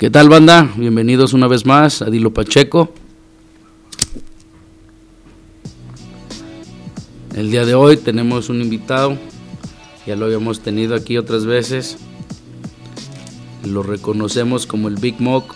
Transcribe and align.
¿Qué 0.00 0.08
tal 0.08 0.30
banda? 0.30 0.72
Bienvenidos 0.78 1.34
una 1.34 1.46
vez 1.46 1.66
más 1.66 2.00
a 2.00 2.06
Dilo 2.06 2.32
Pacheco. 2.32 2.90
El 7.36 7.50
día 7.50 7.66
de 7.66 7.74
hoy 7.74 7.98
tenemos 7.98 8.48
un 8.48 8.62
invitado, 8.62 9.18
ya 10.06 10.16
lo 10.16 10.24
habíamos 10.24 10.60
tenido 10.60 10.94
aquí 10.94 11.18
otras 11.18 11.44
veces. 11.44 11.98
Lo 13.62 13.82
reconocemos 13.82 14.66
como 14.66 14.88
el 14.88 14.94
Big 14.94 15.20
Mock 15.20 15.54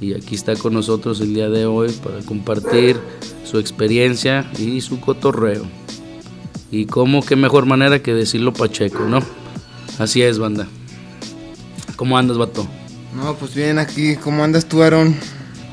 y 0.00 0.14
aquí 0.14 0.36
está 0.36 0.54
con 0.54 0.74
nosotros 0.74 1.20
el 1.20 1.34
día 1.34 1.48
de 1.48 1.66
hoy 1.66 1.90
para 1.90 2.20
compartir 2.20 3.00
su 3.44 3.58
experiencia 3.58 4.48
y 4.56 4.80
su 4.82 5.00
cotorreo. 5.00 5.64
Y 6.70 6.86
cómo, 6.86 7.26
qué 7.26 7.34
mejor 7.34 7.66
manera 7.66 8.04
que 8.04 8.14
decirlo 8.14 8.52
Pacheco, 8.52 9.08
¿no? 9.08 9.18
Así 9.98 10.22
es, 10.22 10.38
banda. 10.38 10.68
¿Cómo 11.96 12.16
andas, 12.16 12.38
vato? 12.38 12.68
No, 13.18 13.34
pues 13.34 13.52
bien 13.52 13.78
aquí. 13.78 14.14
¿Cómo 14.14 14.44
andas 14.44 14.66
tú, 14.66 14.80
Aaron? 14.80 15.16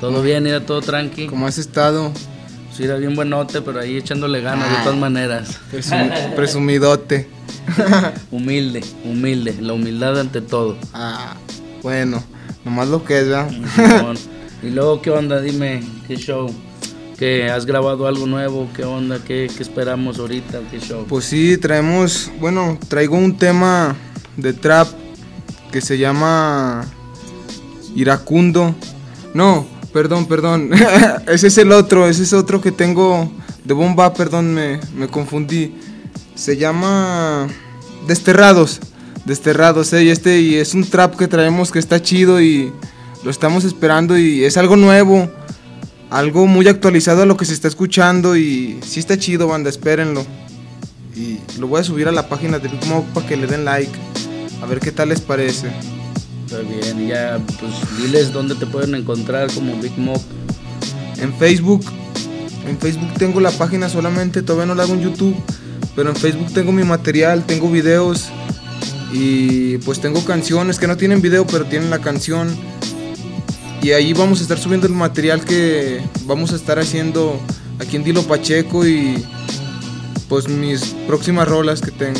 Todo 0.02 0.24
bien, 0.24 0.48
era 0.48 0.66
todo 0.66 0.82
tranqui. 0.82 1.28
¿Cómo 1.28 1.46
has 1.46 1.60
estado? 1.60 2.12
Sí, 2.76 2.86
era 2.86 2.96
bien 2.96 3.16
buenote, 3.16 3.62
pero 3.62 3.80
ahí 3.80 3.98
echándole 3.98 4.42
ganas 4.42 4.68
de 4.70 4.78
todas 4.84 4.98
maneras. 4.98 5.60
presumidote. 6.36 7.30
humilde, 8.32 8.84
humilde. 9.04 9.56
La 9.62 9.74
humildad 9.74 10.20
ante 10.20 10.42
todo. 10.42 10.76
Ah, 10.92 11.36
bueno. 11.84 12.24
Nomás 12.66 12.88
lo 12.88 13.06
que 13.06 13.20
es, 13.20 13.28
¿verdad? 13.28 13.52
y 14.64 14.72
luego, 14.72 15.04
¿qué 15.04 15.12
onda? 15.12 15.40
Dime, 15.40 15.84
¿qué 16.08 16.16
show? 16.16 16.52
¿Qué, 17.20 17.50
¿Has 17.52 17.68
grabado 17.68 18.08
algo 18.08 18.26
nuevo? 18.26 18.68
¿Qué 18.76 18.84
onda? 18.84 19.20
¿Qué, 19.24 19.52
¿Qué 19.56 19.62
esperamos 19.62 20.18
ahorita? 20.18 20.62
¿Qué 20.72 20.80
show? 20.80 21.06
Pues 21.08 21.26
sí, 21.26 21.60
traemos, 21.60 22.32
bueno, 22.40 22.80
traigo 22.88 23.16
un 23.16 23.38
tema 23.38 23.96
de 24.36 24.52
trap 24.52 24.88
que 25.72 25.80
se 25.80 26.00
llama 26.00 26.86
Iracundo. 27.96 28.76
No, 29.34 29.66
perdón, 29.94 30.28
perdón. 30.28 30.72
ese 31.28 31.48
es 31.48 31.58
el 31.58 31.72
otro, 31.72 32.08
ese 32.08 32.24
es 32.24 32.34
otro 32.34 32.62
que 32.62 32.72
tengo 32.72 33.32
de 33.64 33.74
bomba, 33.74 34.14
perdón, 34.14 34.54
me, 34.54 34.80
me 34.96 35.08
confundí. 35.08 35.74
Se 36.36 36.58
llama 36.58 37.48
Desterrados. 38.08 38.80
Desterrados, 39.26 39.92
eh, 39.94 40.04
y 40.04 40.10
este 40.10 40.40
y 40.40 40.56
es 40.56 40.76
un 40.76 40.88
trap 40.88 41.16
que 41.16 41.28
traemos 41.28 41.72
que 41.72 41.80
está 41.80 42.00
chido 42.00 42.40
y 42.40 42.72
lo 43.24 43.32
estamos 43.32 43.64
esperando 43.64 44.16
y 44.20 44.44
es 44.44 44.56
algo 44.56 44.76
nuevo, 44.76 45.28
algo 46.12 46.46
muy 46.46 46.68
actualizado 46.68 47.24
a 47.24 47.26
lo 47.26 47.36
que 47.36 47.46
se 47.46 47.54
está 47.54 47.68
escuchando 47.68 48.38
y 48.38 48.80
sí 48.86 49.00
está 49.00 49.18
chido, 49.18 49.48
banda, 49.48 49.72
espérenlo. 49.72 50.24
Y 51.16 51.40
lo 51.58 51.68
voy 51.68 51.82
a 51.82 51.84
subir 51.84 52.08
a 52.08 52.12
la 52.12 52.30
página 52.30 52.60
de 52.60 52.68
Big 52.68 52.82
para 53.16 53.26
que 53.26 53.36
le 53.36 53.48
den 53.48 53.66
like, 53.66 53.92
a 54.62 54.66
ver 54.68 54.80
qué 54.80 54.92
tal 54.92 55.10
les 55.10 55.22
parece. 55.22 55.72
Bien, 56.64 57.02
y 57.04 57.08
ya, 57.10 57.40
pues 57.60 57.74
diles 57.98 58.32
dónde 58.32 58.56
te 58.56 58.66
pueden 58.66 58.96
encontrar 58.96 59.52
como 59.54 59.76
Big 59.82 59.98
Mob. 59.98 60.22
En 61.18 61.34
Facebook, 61.34 61.84
en 62.68 62.78
Facebook 62.78 63.14
tengo 63.18 63.40
la 63.40 63.52
página 63.52 63.90
solamente, 63.90 64.42
todavía 64.42 64.66
no 64.66 64.76
la 64.76 64.84
hago 64.84 64.94
en 64.94 65.02
YouTube, 65.02 65.36
pero 65.96 66.10
en 66.10 66.16
Facebook 66.16 66.54
tengo 66.54 66.72
mi 66.72 66.84
material, 66.84 67.46
tengo 67.46 67.70
videos 67.70 68.30
y 69.12 69.78
pues 69.80 70.00
tengo 70.00 70.24
canciones 70.26 70.80
que 70.80 70.88
no 70.88 70.98
tienen 70.98 71.22
video, 71.22 71.46
pero 71.46 71.66
tienen 71.66 71.90
la 71.90 72.00
canción. 72.00 72.56
Y 73.82 73.92
ahí 73.92 74.14
vamos 74.14 74.40
a 74.40 74.44
estar 74.44 74.58
subiendo 74.58 74.88
el 74.88 74.94
material 74.94 75.46
que 75.46 76.02
vamos 76.26 76.54
a 76.54 76.56
estar 76.56 76.80
haciendo 76.80 77.40
aquí 77.80 77.98
en 77.98 78.04
Dilo 78.04 78.24
Pacheco 78.24 78.86
y 78.86 79.24
pues 80.28 80.48
mis 80.48 80.96
próximas 81.08 81.48
rolas 81.48 81.82
que 81.82 81.92
tengo. 81.92 82.20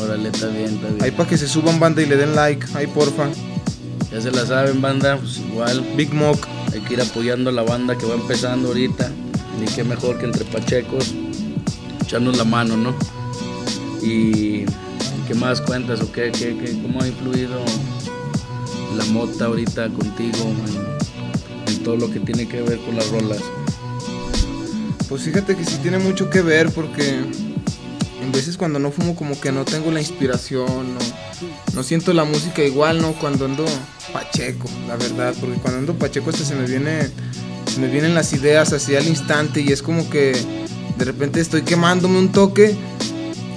Órale, 0.00 0.30
está 0.30 0.46
bien, 0.48 0.74
está 0.74 0.88
bien. 0.88 1.02
Ahí 1.02 1.10
para 1.10 1.28
que 1.28 1.36
se 1.36 1.46
suban 1.46 1.78
banda 1.78 2.00
y 2.02 2.06
le 2.06 2.16
den 2.16 2.34
like, 2.34 2.66
ahí 2.74 2.86
porfa. 2.86 3.28
Ya 4.10 4.20
se 4.20 4.30
la 4.30 4.46
saben, 4.46 4.80
banda, 4.80 5.18
pues 5.18 5.38
igual. 5.38 5.84
Big 5.96 6.12
Mock. 6.12 6.46
Hay 6.72 6.80
que 6.80 6.94
ir 6.94 7.00
apoyando 7.00 7.50
a 7.50 7.52
la 7.52 7.62
banda 7.62 7.96
que 7.96 8.06
va 8.06 8.14
empezando 8.14 8.68
ahorita. 8.68 9.10
Ni 9.58 9.66
qué 9.66 9.84
mejor 9.84 10.18
que 10.18 10.24
entre 10.24 10.44
pachecos, 10.44 11.14
echarnos 12.02 12.36
la 12.38 12.44
mano, 12.44 12.76
¿no? 12.76 12.94
Y 14.02 14.64
¿qué 15.28 15.34
más 15.34 15.60
cuentas 15.60 16.00
o 16.00 16.10
qué, 16.10 16.32
qué, 16.32 16.56
qué 16.56 16.80
cómo 16.80 17.02
ha 17.02 17.06
influido 17.06 17.60
la 18.96 19.04
mota 19.06 19.46
ahorita 19.46 19.88
contigo 19.90 20.38
en, 21.66 21.72
en 21.74 21.82
todo 21.82 21.96
lo 21.96 22.10
que 22.10 22.20
tiene 22.20 22.48
que 22.48 22.62
ver 22.62 22.78
con 22.78 22.96
las 22.96 23.08
rolas? 23.10 23.40
Pues 25.08 25.22
fíjate 25.22 25.56
que 25.56 25.64
sí 25.64 25.76
tiene 25.82 25.98
mucho 25.98 26.30
que 26.30 26.40
ver 26.40 26.70
porque 26.70 27.20
veces 28.32 28.56
cuando 28.56 28.78
no 28.78 28.90
fumo 28.90 29.16
como 29.16 29.40
que 29.40 29.52
no 29.52 29.64
tengo 29.64 29.90
la 29.90 30.00
inspiración, 30.00 30.94
no, 30.94 31.00
no 31.74 31.82
siento 31.82 32.12
la 32.12 32.24
música 32.24 32.62
igual, 32.62 33.00
¿no? 33.00 33.12
Cuando 33.12 33.44
ando 33.44 33.64
pacheco, 34.12 34.68
la 34.88 34.96
verdad, 34.96 35.34
porque 35.40 35.56
cuando 35.56 35.80
ando 35.80 35.94
pacheco 35.94 36.30
hasta 36.30 36.44
se 36.44 36.54
me 36.54 36.66
viene 36.66 37.10
se 37.70 37.80
me 37.80 37.86
vienen 37.86 38.14
las 38.14 38.32
ideas 38.32 38.72
así 38.72 38.96
al 38.96 39.06
instante 39.06 39.60
y 39.60 39.68
es 39.68 39.80
como 39.80 40.10
que 40.10 40.32
de 40.98 41.04
repente 41.04 41.40
estoy 41.40 41.62
quemándome 41.62 42.18
un 42.18 42.32
toque 42.32 42.76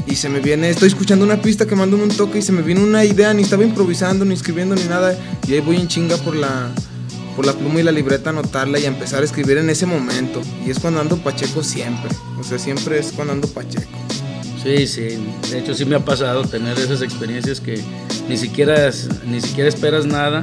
y 0.06 0.16
se 0.16 0.30
me 0.30 0.40
viene, 0.40 0.70
estoy 0.70 0.90
escuchando 0.90 1.26
una 1.26 1.42
pista 1.42 1.66
quemándome 1.66 2.04
un 2.04 2.16
toque 2.16 2.40
y 2.40 2.42
se 2.42 2.52
me 2.52 2.62
viene 2.62 2.84
una 2.84 3.04
idea, 3.06 3.34
ni 3.34 3.42
estaba 3.42 3.64
improvisando, 3.64 4.24
ni 4.24 4.36
escribiendo, 4.36 4.76
ni 4.76 4.84
nada, 4.84 5.18
y 5.48 5.54
ahí 5.54 5.62
voy 5.62 5.78
en 5.78 5.88
chinga 5.88 6.18
por 6.18 6.36
la, 6.36 6.70
por 7.36 7.46
la 7.46 7.54
pluma 7.54 7.80
y 7.80 7.84
la 7.84 7.92
libreta 7.92 8.30
a 8.30 8.34
anotarla 8.34 8.80
y 8.80 8.86
a 8.86 8.90
empezar 8.90 9.22
a 9.22 9.26
escribir 9.26 9.58
en 9.58 9.70
ese 9.70 9.86
momento. 9.86 10.42
Y 10.66 10.70
es 10.70 10.80
cuando 10.80 11.00
ando 11.00 11.18
pacheco 11.18 11.64
siempre, 11.64 12.12
o 12.40 12.44
sea, 12.44 12.60
siempre 12.60 13.00
es 13.00 13.14
cuando 13.14 13.34
ando 13.34 13.48
pacheco. 13.48 13.98
Sí, 14.64 14.88
sí, 14.88 15.18
de 15.52 15.60
hecho 15.60 15.74
sí 15.74 15.84
me 15.84 15.98
ha 15.98 16.06
pasado 16.06 16.44
tener 16.46 16.80
esas 16.80 17.02
experiencias 17.02 17.60
que 17.60 17.84
ni 18.30 18.38
siquiera, 18.38 18.90
ni 19.26 19.42
siquiera 19.42 19.68
esperas 19.68 20.06
nada 20.06 20.42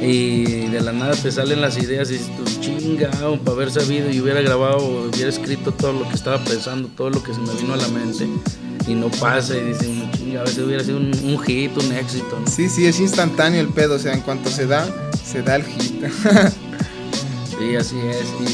y 0.00 0.68
de 0.68 0.80
la 0.80 0.92
nada 0.92 1.14
te 1.14 1.32
salen 1.32 1.60
las 1.60 1.76
ideas 1.76 2.10
y 2.10 2.14
dices, 2.14 2.30
tú 2.36 2.44
chingado, 2.60 3.40
para 3.40 3.56
haber 3.56 3.70
sabido 3.72 4.08
y 4.08 4.20
hubiera 4.20 4.40
grabado 4.40 4.78
o 4.78 5.08
hubiera 5.08 5.30
escrito 5.30 5.72
todo 5.72 5.94
lo 5.94 6.08
que 6.08 6.14
estaba 6.14 6.42
pensando, 6.44 6.88
todo 6.96 7.10
lo 7.10 7.22
que 7.22 7.34
se 7.34 7.40
me 7.40 7.52
vino 7.54 7.74
a 7.74 7.76
la 7.76 7.88
mente 7.88 8.28
y 8.86 8.94
no 8.94 9.08
pasa 9.10 9.56
y 9.56 9.64
dicen, 9.64 10.10
chinga, 10.12 10.42
a 10.42 10.44
veces 10.44 10.58
hubiera 10.58 10.84
sido 10.84 10.98
un, 10.98 11.38
hit, 11.40 11.76
un 11.76 11.92
éxito. 11.92 12.38
Sí, 12.48 12.68
sí, 12.68 12.86
es 12.86 13.00
instantáneo 13.00 13.60
el 13.60 13.68
pedo, 13.68 13.96
o 13.96 13.98
sea, 13.98 14.14
en 14.14 14.20
cuanto 14.20 14.48
se 14.48 14.66
da, 14.66 14.86
se 15.24 15.42
da 15.42 15.56
el 15.56 15.64
hit. 15.64 16.04
sí, 17.58 17.76
así 17.76 17.96
es. 17.98 18.48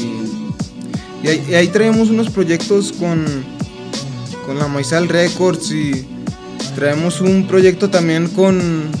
Y, 1.23 1.27
ahí, 1.27 1.45
y 1.49 1.53
ahí 1.53 1.67
traemos 1.67 2.09
unos 2.09 2.29
proyectos 2.31 2.91
con 2.93 3.25
con 4.45 4.57
la 4.59 4.67
Maizal 4.67 5.09
Records 5.09 5.71
y 5.71 6.05
traemos 6.75 7.21
un 7.21 7.47
proyecto 7.47 7.89
también 7.89 8.27
con 8.27 8.91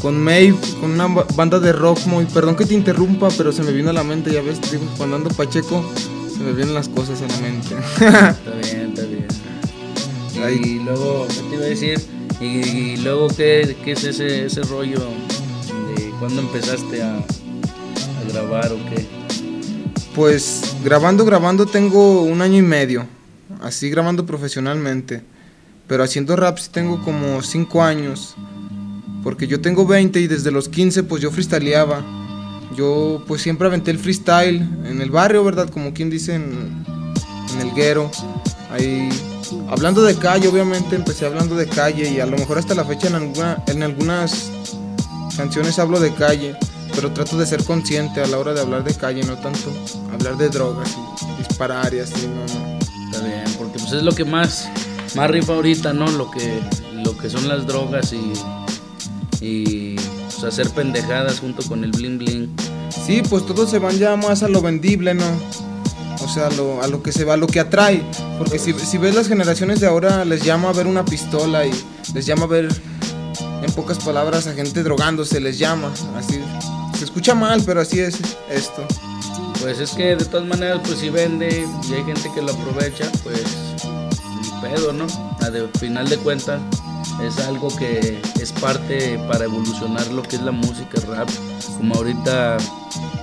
con 0.00 0.22
Maeve, 0.22 0.56
con 0.80 0.92
una 0.92 1.08
banda 1.08 1.58
de 1.58 1.72
rock 1.72 2.06
muy, 2.06 2.26
perdón 2.26 2.54
que 2.54 2.64
te 2.64 2.74
interrumpa, 2.74 3.28
pero 3.36 3.50
se 3.50 3.62
me 3.62 3.72
vino 3.72 3.90
a 3.90 3.92
la 3.92 4.04
mente, 4.04 4.30
ya 4.30 4.42
ves, 4.42 4.60
digo, 4.70 4.84
cuando 4.96 5.16
ando 5.16 5.30
Pacheco 5.30 5.84
se 6.32 6.38
me 6.44 6.52
vienen 6.52 6.74
las 6.74 6.88
cosas 6.88 7.22
a 7.22 7.26
la 7.26 7.36
mente. 7.38 7.74
está 7.90 8.50
bien, 8.62 8.92
está 8.94 9.02
bien. 9.02 9.26
Y 10.62 10.78
luego, 10.80 11.26
¿qué 11.28 11.40
te 11.48 11.54
iba 11.56 11.64
a 11.64 11.68
decir? 11.68 12.00
Y, 12.40 12.98
luego, 12.98 13.28
¿qué, 13.28 13.76
¿qué, 13.84 13.92
es 13.92 14.04
ese, 14.04 14.46
ese 14.46 14.62
rollo 14.62 15.00
de 15.96 16.10
cuándo 16.20 16.42
empezaste 16.42 17.02
a, 17.02 17.16
a 17.16 18.32
grabar 18.32 18.70
o 18.72 18.76
qué? 18.90 19.06
Pues 20.14 20.76
grabando, 20.84 21.24
grabando 21.24 21.66
tengo 21.66 22.22
un 22.22 22.42
año 22.42 22.58
y 22.58 22.62
medio 22.62 23.06
así 23.62 23.90
grabando 23.90 24.26
profesionalmente. 24.26 25.22
Pero 25.86 26.02
haciendo 26.02 26.34
rap 26.36 26.58
sí 26.58 26.70
tengo 26.70 27.02
como 27.02 27.42
5 27.42 27.82
años. 27.82 28.34
Porque 29.22 29.46
yo 29.46 29.60
tengo 29.60 29.86
20 29.86 30.20
y 30.20 30.26
desde 30.26 30.50
los 30.50 30.68
15 30.68 31.04
pues 31.04 31.22
yo 31.22 31.30
freestyleaba. 31.30 32.04
Yo 32.76 33.22
pues 33.26 33.42
siempre 33.42 33.66
aventé 33.66 33.90
el 33.90 33.98
freestyle 33.98 34.56
en 34.84 35.00
el 35.00 35.10
barrio, 35.10 35.44
¿verdad? 35.44 35.68
Como 35.70 35.94
quien 35.94 36.10
dice 36.10 36.34
en, 36.34 36.84
el 37.60 37.72
guero. 37.72 38.10
Ahí 38.70 39.08
hablando 39.68 40.02
de 40.02 40.16
calle, 40.16 40.48
obviamente 40.48 40.96
empecé 40.96 41.24
hablando 41.24 41.56
de 41.56 41.66
calle 41.66 42.10
y 42.10 42.20
a 42.20 42.26
lo 42.26 42.36
mejor 42.36 42.58
hasta 42.58 42.74
la 42.74 42.84
fecha 42.84 43.08
en, 43.08 43.14
alguna, 43.14 43.62
en 43.68 43.82
algunas 43.82 44.50
canciones 45.36 45.78
hablo 45.78 46.00
de 46.00 46.12
calle, 46.12 46.54
pero 46.94 47.12
trato 47.12 47.38
de 47.38 47.46
ser 47.46 47.64
consciente 47.64 48.20
a 48.20 48.26
la 48.26 48.38
hora 48.38 48.52
de 48.52 48.60
hablar 48.60 48.84
de 48.84 48.94
calle, 48.94 49.22
no 49.22 49.38
tanto 49.38 49.72
hablar 50.12 50.36
de 50.36 50.48
drogas 50.48 50.94
y 51.22 51.38
disparar 51.38 51.94
y 51.94 52.00
así, 52.00 52.26
no, 52.26 52.60
no 52.60 52.75
pues 53.86 53.98
es 53.98 54.02
lo 54.02 54.10
que 54.10 54.24
más, 54.24 54.68
más 55.14 55.30
rifa 55.30 55.52
ahorita, 55.52 55.92
¿no? 55.92 56.10
Lo 56.10 56.28
que, 56.28 56.60
lo 57.04 57.16
que 57.16 57.30
son 57.30 57.46
las 57.46 57.68
drogas 57.68 58.12
y, 58.12 58.32
y 59.40 59.94
pues, 59.94 60.42
hacer 60.42 60.68
pendejadas 60.70 61.38
junto 61.38 61.62
con 61.68 61.84
el 61.84 61.92
bling 61.92 62.18
bling. 62.18 62.56
Sí, 62.90 63.22
pues 63.30 63.46
todos 63.46 63.70
se 63.70 63.78
van 63.78 63.96
ya 63.96 64.16
más 64.16 64.42
a 64.42 64.48
lo 64.48 64.60
vendible, 64.60 65.14
¿no? 65.14 65.24
O 66.20 66.28
sea, 66.28 66.48
a 66.48 66.50
lo, 66.50 66.82
a 66.82 66.88
lo 66.88 67.00
que 67.00 67.12
se 67.12 67.22
va, 67.24 67.34
a 67.34 67.36
lo 67.36 67.46
que 67.46 67.60
atrae. 67.60 68.02
Porque 68.38 68.58
si, 68.58 68.72
si 68.72 68.98
ves 68.98 69.14
las 69.14 69.28
generaciones 69.28 69.78
de 69.78 69.86
ahora, 69.86 70.24
les 70.24 70.42
llama 70.42 70.70
a 70.70 70.72
ver 70.72 70.88
una 70.88 71.04
pistola 71.04 71.64
y 71.64 71.70
les 72.12 72.26
llama 72.26 72.42
a 72.42 72.48
ver, 72.48 72.68
en 73.62 73.72
pocas 73.74 74.00
palabras, 74.00 74.48
a 74.48 74.54
gente 74.54 74.82
drogándose, 74.82 75.38
les 75.38 75.60
llama. 75.60 75.92
Así, 76.16 76.40
se 76.98 77.04
escucha 77.04 77.36
mal, 77.36 77.62
pero 77.64 77.82
así 77.82 78.00
es 78.00 78.18
esto. 78.50 78.84
Pues 79.60 79.78
es 79.78 79.92
que 79.92 80.16
de 80.16 80.24
todas 80.24 80.44
maneras, 80.44 80.80
pues 80.84 80.98
si 80.98 81.08
vende 81.08 81.64
y 81.88 81.94
hay 81.94 82.02
gente 82.02 82.28
que 82.34 82.42
lo 82.42 82.52
aprovecha, 82.52 83.08
pues 83.22 83.65
pedo, 84.60 84.92
¿no? 84.92 85.06
A 85.40 85.50
de 85.50 85.68
final 85.78 86.08
de 86.08 86.18
cuentas, 86.18 86.60
es 87.22 87.38
algo 87.40 87.68
que 87.76 88.20
es 88.40 88.52
parte 88.52 89.18
para 89.28 89.44
evolucionar 89.44 90.06
lo 90.08 90.22
que 90.22 90.36
es 90.36 90.42
la 90.42 90.52
música 90.52 91.00
rap. 91.06 91.28
Como 91.76 91.94
ahorita 91.94 92.58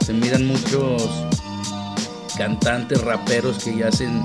se 0.05 0.13
miran 0.13 0.47
muchos 0.47 1.03
cantantes 2.37 3.01
raperos 3.01 3.63
que 3.63 3.77
ya 3.77 3.89
hacen 3.89 4.23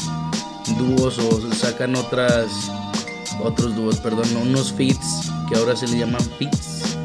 dúos 0.79 1.19
o 1.19 1.55
sacan 1.55 1.97
otras 1.97 2.47
otros 3.43 3.75
dúos, 3.77 3.99
perdón, 3.99 4.27
unos 4.37 4.73
feats 4.73 5.31
que 5.49 5.57
ahora 5.57 5.77
se 5.77 5.87
le 5.87 5.99
llaman 5.99 6.23
feats 6.39 6.97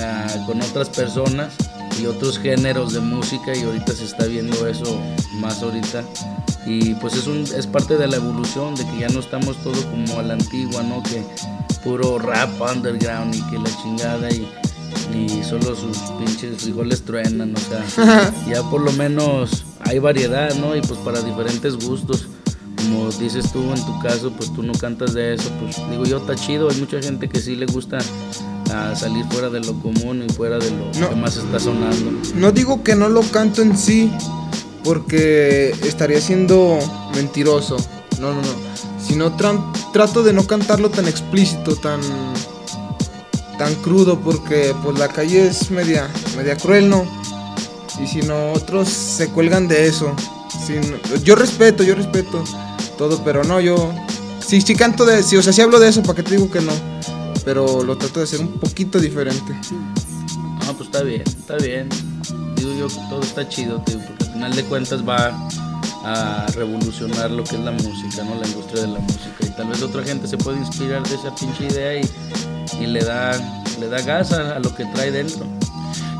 ah, 0.00 0.26
con 0.46 0.62
otras 0.62 0.88
personas 0.88 1.52
y 2.00 2.06
otros 2.06 2.38
géneros 2.38 2.92
de 2.92 3.00
música 3.00 3.56
y 3.56 3.62
ahorita 3.62 3.92
se 3.92 4.04
está 4.04 4.26
viendo 4.26 4.66
eso 4.66 5.00
más 5.40 5.62
ahorita 5.62 6.04
y 6.66 6.94
pues 6.94 7.14
es, 7.14 7.26
un, 7.26 7.42
es 7.42 7.66
parte 7.66 7.96
de 7.96 8.06
la 8.06 8.16
evolución 8.16 8.74
de 8.74 8.86
que 8.86 9.00
ya 9.00 9.08
no 9.08 9.20
estamos 9.20 9.56
todos 9.58 9.84
como 9.84 10.18
a 10.18 10.22
la 10.22 10.34
antigua, 10.34 10.82
¿no? 10.82 11.02
Que 11.02 11.22
puro 11.82 12.18
rap 12.18 12.50
underground 12.60 13.34
y 13.34 13.42
que 13.50 13.58
la 13.58 13.70
chingada 13.82 14.30
y, 14.30 14.48
y 15.14 15.44
solo 15.44 15.76
sus 15.76 15.98
pinches 16.18 16.62
frijoles 16.62 17.02
truenan, 17.02 17.54
o 17.54 17.60
sea, 17.60 18.32
ya 18.48 18.62
por 18.70 18.80
lo 18.80 18.92
menos 18.92 19.64
hay 19.80 19.98
variedad, 19.98 20.54
¿no? 20.54 20.74
Y 20.74 20.80
pues 20.80 20.98
para 21.00 21.20
diferentes 21.20 21.76
gustos. 21.76 22.28
Como 22.76 23.10
dices 23.12 23.50
tú 23.50 23.62
en 23.72 23.84
tu 23.86 23.98
caso, 24.00 24.30
pues 24.32 24.52
tú 24.52 24.62
no 24.62 24.74
cantas 24.74 25.14
de 25.14 25.34
eso, 25.34 25.50
pues 25.58 25.76
digo 25.90 26.04
yo, 26.04 26.18
está 26.18 26.34
chido, 26.34 26.68
hay 26.68 26.76
mucha 26.76 27.00
gente 27.00 27.28
que 27.30 27.40
sí 27.40 27.56
le 27.56 27.64
gusta 27.64 27.98
a 28.74 28.94
salir 28.96 29.24
fuera 29.26 29.48
de 29.50 29.60
lo 29.60 29.74
común 29.80 30.24
y 30.28 30.32
fuera 30.32 30.58
de 30.58 30.70
lo 30.70 30.90
que 30.90 31.16
más 31.16 31.36
está 31.36 31.58
sonando. 31.58 32.12
No 32.34 32.52
digo 32.52 32.82
que 32.82 32.94
no 32.94 33.08
lo 33.08 33.22
canto 33.22 33.62
en 33.62 33.76
sí, 33.76 34.10
porque 34.82 35.74
estaría 35.82 36.20
siendo 36.20 36.78
mentiroso. 37.14 37.76
No, 38.20 38.32
no, 38.32 38.42
no. 38.42 38.74
Sino 39.06 39.36
trato 39.92 40.22
de 40.22 40.32
no 40.32 40.46
cantarlo 40.46 40.90
tan 40.90 41.06
explícito, 41.06 41.76
tan 41.76 42.00
tan 43.58 43.74
crudo, 43.76 44.18
porque 44.20 44.74
pues 44.82 44.98
la 44.98 45.08
calle 45.08 45.46
es 45.46 45.70
media, 45.70 46.10
media 46.36 46.56
cruel, 46.56 46.88
¿no? 46.88 47.04
Y 48.02 48.06
si 48.06 48.22
no, 48.22 48.52
otros 48.52 48.88
se 48.88 49.28
cuelgan 49.28 49.68
de 49.68 49.86
eso. 49.86 50.12
yo 51.22 51.36
respeto, 51.36 51.84
yo 51.84 51.94
respeto 51.94 52.42
todo, 52.98 53.22
pero 53.24 53.44
no, 53.44 53.60
yo. 53.60 53.92
Sí, 54.44 54.60
sí 54.60 54.74
canto 54.74 55.04
de. 55.04 55.22
Sí, 55.22 55.36
o 55.36 55.42
sea, 55.42 55.52
sí 55.52 55.60
hablo 55.60 55.78
de 55.78 55.88
eso, 55.88 56.02
¿para 56.02 56.14
qué 56.14 56.22
te 56.22 56.32
digo 56.32 56.50
que 56.50 56.60
no? 56.60 56.72
Pero 57.44 57.82
lo 57.82 57.96
trato 57.98 58.20
de 58.20 58.24
hacer 58.24 58.40
un 58.40 58.58
poquito 58.58 58.98
diferente. 58.98 59.54
Ah, 60.62 60.72
pues 60.76 60.88
está 60.88 61.02
bien, 61.02 61.22
está 61.26 61.56
bien. 61.56 61.88
Digo 62.56 62.74
yo 62.78 62.88
que 62.88 63.08
todo 63.10 63.20
está 63.20 63.48
chido, 63.48 63.80
tío, 63.82 63.98
porque 63.98 64.24
al 64.24 64.32
final 64.32 64.56
de 64.56 64.64
cuentas 64.64 65.06
va 65.06 65.48
a 66.04 66.46
revolucionar 66.54 67.30
lo 67.30 67.44
que 67.44 67.56
es 67.56 67.62
la 67.62 67.72
música, 67.72 68.24
¿no? 68.24 68.34
La 68.40 68.46
industria 68.46 68.82
de 68.82 68.88
la 68.88 68.98
música. 68.98 69.36
Y 69.40 69.50
tal 69.50 69.68
vez 69.68 69.82
otra 69.82 70.02
gente 70.02 70.26
se 70.26 70.38
puede 70.38 70.58
inspirar 70.58 71.06
de 71.06 71.14
esa 71.14 71.34
pinche 71.34 71.66
idea 71.66 72.00
y, 72.00 72.10
y 72.80 72.86
le 72.86 73.00
da 73.00 73.32
le 73.80 73.88
da 73.88 74.00
gas 74.02 74.32
a, 74.32 74.56
a, 74.56 74.58
lo 74.58 74.74
que 74.74 74.84
trae 74.86 75.10
dentro. 75.10 75.46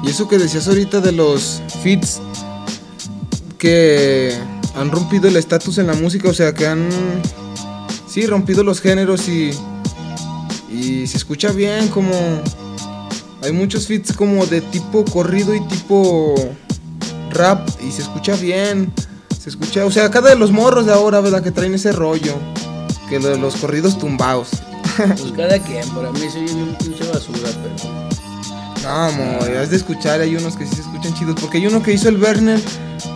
Y 0.02 0.10
eso 0.10 0.28
que 0.28 0.38
decías 0.38 0.68
ahorita 0.68 1.00
de 1.00 1.12
los 1.12 1.62
fits 1.82 2.20
que 3.58 4.36
han 4.74 4.90
rompido 4.90 5.28
el 5.28 5.36
estatus 5.36 5.78
en 5.78 5.86
la 5.86 5.94
música, 5.94 6.28
o 6.28 6.34
sea, 6.34 6.52
que 6.52 6.66
han 6.66 6.88
sí 8.06 8.26
rompido 8.26 8.62
los 8.62 8.80
géneros 8.80 9.28
y 9.28 9.52
y 10.74 11.06
se 11.06 11.16
escucha 11.16 11.52
bien 11.52 11.88
como 11.88 12.10
hay 13.44 13.52
muchos 13.52 13.86
fits 13.86 14.12
como 14.14 14.46
de 14.46 14.62
tipo 14.62 15.04
corrido 15.04 15.54
y 15.54 15.60
tipo 15.60 16.34
rap 17.30 17.68
y 17.86 17.90
se 17.90 18.02
escucha 18.02 18.34
bien. 18.36 18.92
Se 19.38 19.50
escucha, 19.50 19.84
o 19.84 19.90
sea, 19.90 20.10
cada 20.10 20.30
de 20.30 20.36
los 20.36 20.50
morros 20.50 20.86
de 20.86 20.92
ahora, 20.94 21.20
¿verdad? 21.20 21.42
Que 21.42 21.50
traen 21.50 21.74
ese 21.74 21.92
rollo. 21.92 22.34
Que 23.10 23.20
lo 23.20 23.28
de 23.28 23.38
los 23.38 23.56
corridos 23.56 23.98
tumbados. 23.98 24.48
Pues 24.96 25.32
cada 25.36 25.58
quien, 25.58 25.88
para 25.88 26.12
mí 26.12 26.20
soy 26.32 26.42
un 26.42 26.76
pinche 26.76 27.04
basura, 27.08 27.50
pero. 27.62 27.92
No, 28.84 28.88
amor, 28.88 29.50
has 29.56 29.70
de 29.70 29.76
escuchar, 29.76 30.20
hay 30.20 30.36
unos 30.36 30.56
que 30.56 30.66
sí 30.66 30.76
se 30.76 30.82
escuchan 30.82 31.12
chidos. 31.14 31.34
Porque 31.40 31.58
hay 31.58 31.66
uno 31.66 31.82
que 31.82 31.92
hizo 31.92 32.08
el 32.08 32.22
Werner 32.22 32.60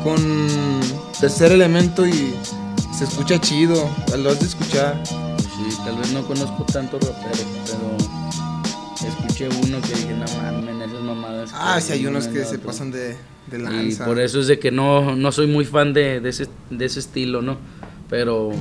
con 0.02 0.80
tercer 1.20 1.52
elemento 1.52 2.04
y 2.04 2.34
se 2.92 3.04
escucha 3.04 3.40
chido. 3.40 3.88
Lo 4.18 4.30
has 4.30 4.40
de 4.40 4.46
escuchar. 4.46 5.00
Sí, 5.58 5.76
tal 5.84 5.96
vez 5.98 6.12
no 6.12 6.24
conozco 6.24 6.64
tanto 6.64 6.98
rapero, 7.00 7.42
pero 7.64 9.08
escuché 9.08 9.48
uno 9.48 9.80
que 9.80 9.88
dije, 9.88 10.14
no 10.14 10.26
mames, 10.40 10.88
esas 10.88 11.02
mamadas. 11.02 11.50
Ah, 11.52 11.80
sí, 11.80 11.94
hay 11.94 12.06
unos 12.06 12.28
que 12.28 12.44
se 12.44 12.58
pasan 12.58 12.92
de, 12.92 13.16
de 13.48 13.58
lanza. 13.58 14.04
Y 14.04 14.06
por 14.06 14.20
eso 14.20 14.40
es 14.40 14.46
de 14.46 14.60
que 14.60 14.70
no, 14.70 15.16
no 15.16 15.32
soy 15.32 15.48
muy 15.48 15.64
fan 15.64 15.92
de, 15.92 16.20
de, 16.20 16.28
ese, 16.28 16.46
de 16.70 16.84
ese 16.84 17.00
estilo, 17.00 17.42
¿no? 17.42 17.56
Pero 18.08 18.52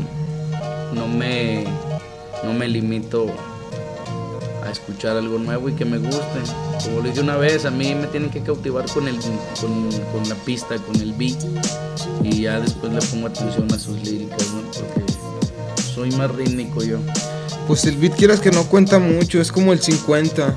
no 0.93 1.07
me, 1.07 1.65
no 2.43 2.53
me 2.53 2.67
limito 2.67 3.27
a 4.65 4.71
escuchar 4.71 5.17
algo 5.17 5.37
nuevo 5.37 5.69
y 5.69 5.73
que 5.73 5.85
me 5.85 5.99
guste. 5.99 6.41
Como 6.83 6.97
lo 6.97 7.03
dije 7.03 7.21
una 7.21 7.37
vez, 7.37 7.65
a 7.65 7.71
mí 7.71 7.93
me 7.93 8.07
tienen 8.07 8.29
que 8.29 8.41
cautivar 8.41 8.85
con, 8.89 9.07
el, 9.07 9.17
con, 9.61 9.91
con 10.11 10.27
la 10.27 10.35
pista, 10.35 10.75
con 10.77 10.95
el 10.95 11.13
beat. 11.13 11.37
Y 12.23 12.41
ya 12.41 12.59
después 12.59 12.91
le 12.91 12.99
pongo 13.01 13.27
atención 13.27 13.71
a 13.71 13.77
sus 13.79 14.01
líricas, 14.03 14.51
¿no? 14.53 14.61
Porque 14.61 15.16
soy 15.97 16.11
más 16.11 16.29
rítmico 16.29 16.83
yo. 16.83 16.99
Pues 17.67 17.85
el 17.85 17.97
beat 17.97 18.15
quieras 18.15 18.39
que 18.39 18.51
no 18.51 18.65
cuenta 18.65 18.99
mucho, 18.99 19.41
es 19.41 19.51
como 19.51 19.73
el 19.73 19.81
50 19.81 20.55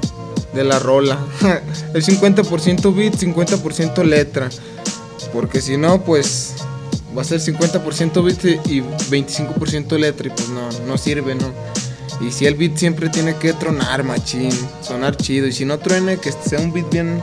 de 0.53 0.65
la 0.65 0.79
rola. 0.79 1.19
el 1.95 2.05
50% 2.05 2.95
beat, 2.95 3.15
50% 3.15 4.05
letra. 4.05 4.51
Porque 5.33 5.63
si 5.63 5.79
no, 5.79 6.03
pues 6.05 6.57
va 7.17 7.23
a 7.23 7.25
ser 7.25 7.41
50% 7.41 8.23
beat 8.23 8.67
y 8.67 8.83
25% 8.83 9.99
letra 9.99 10.27
y 10.27 10.31
pues 10.31 10.51
no, 10.51 10.69
no 10.87 10.99
sirve, 10.99 11.35
¿no? 11.35 11.51
Y 12.21 12.33
si 12.33 12.45
el 12.45 12.55
beat 12.55 12.77
siempre 12.77 13.09
tiene 13.09 13.35
que 13.37 13.55
tronar, 13.55 14.05
machín, 14.05 14.53
sonar 14.83 15.17
chido. 15.17 15.47
Y 15.47 15.53
si 15.53 15.65
no 15.65 15.79
truene, 15.79 16.19
que 16.19 16.33
sea 16.33 16.61
un 16.61 16.71
beat 16.71 16.91
bien 16.91 17.23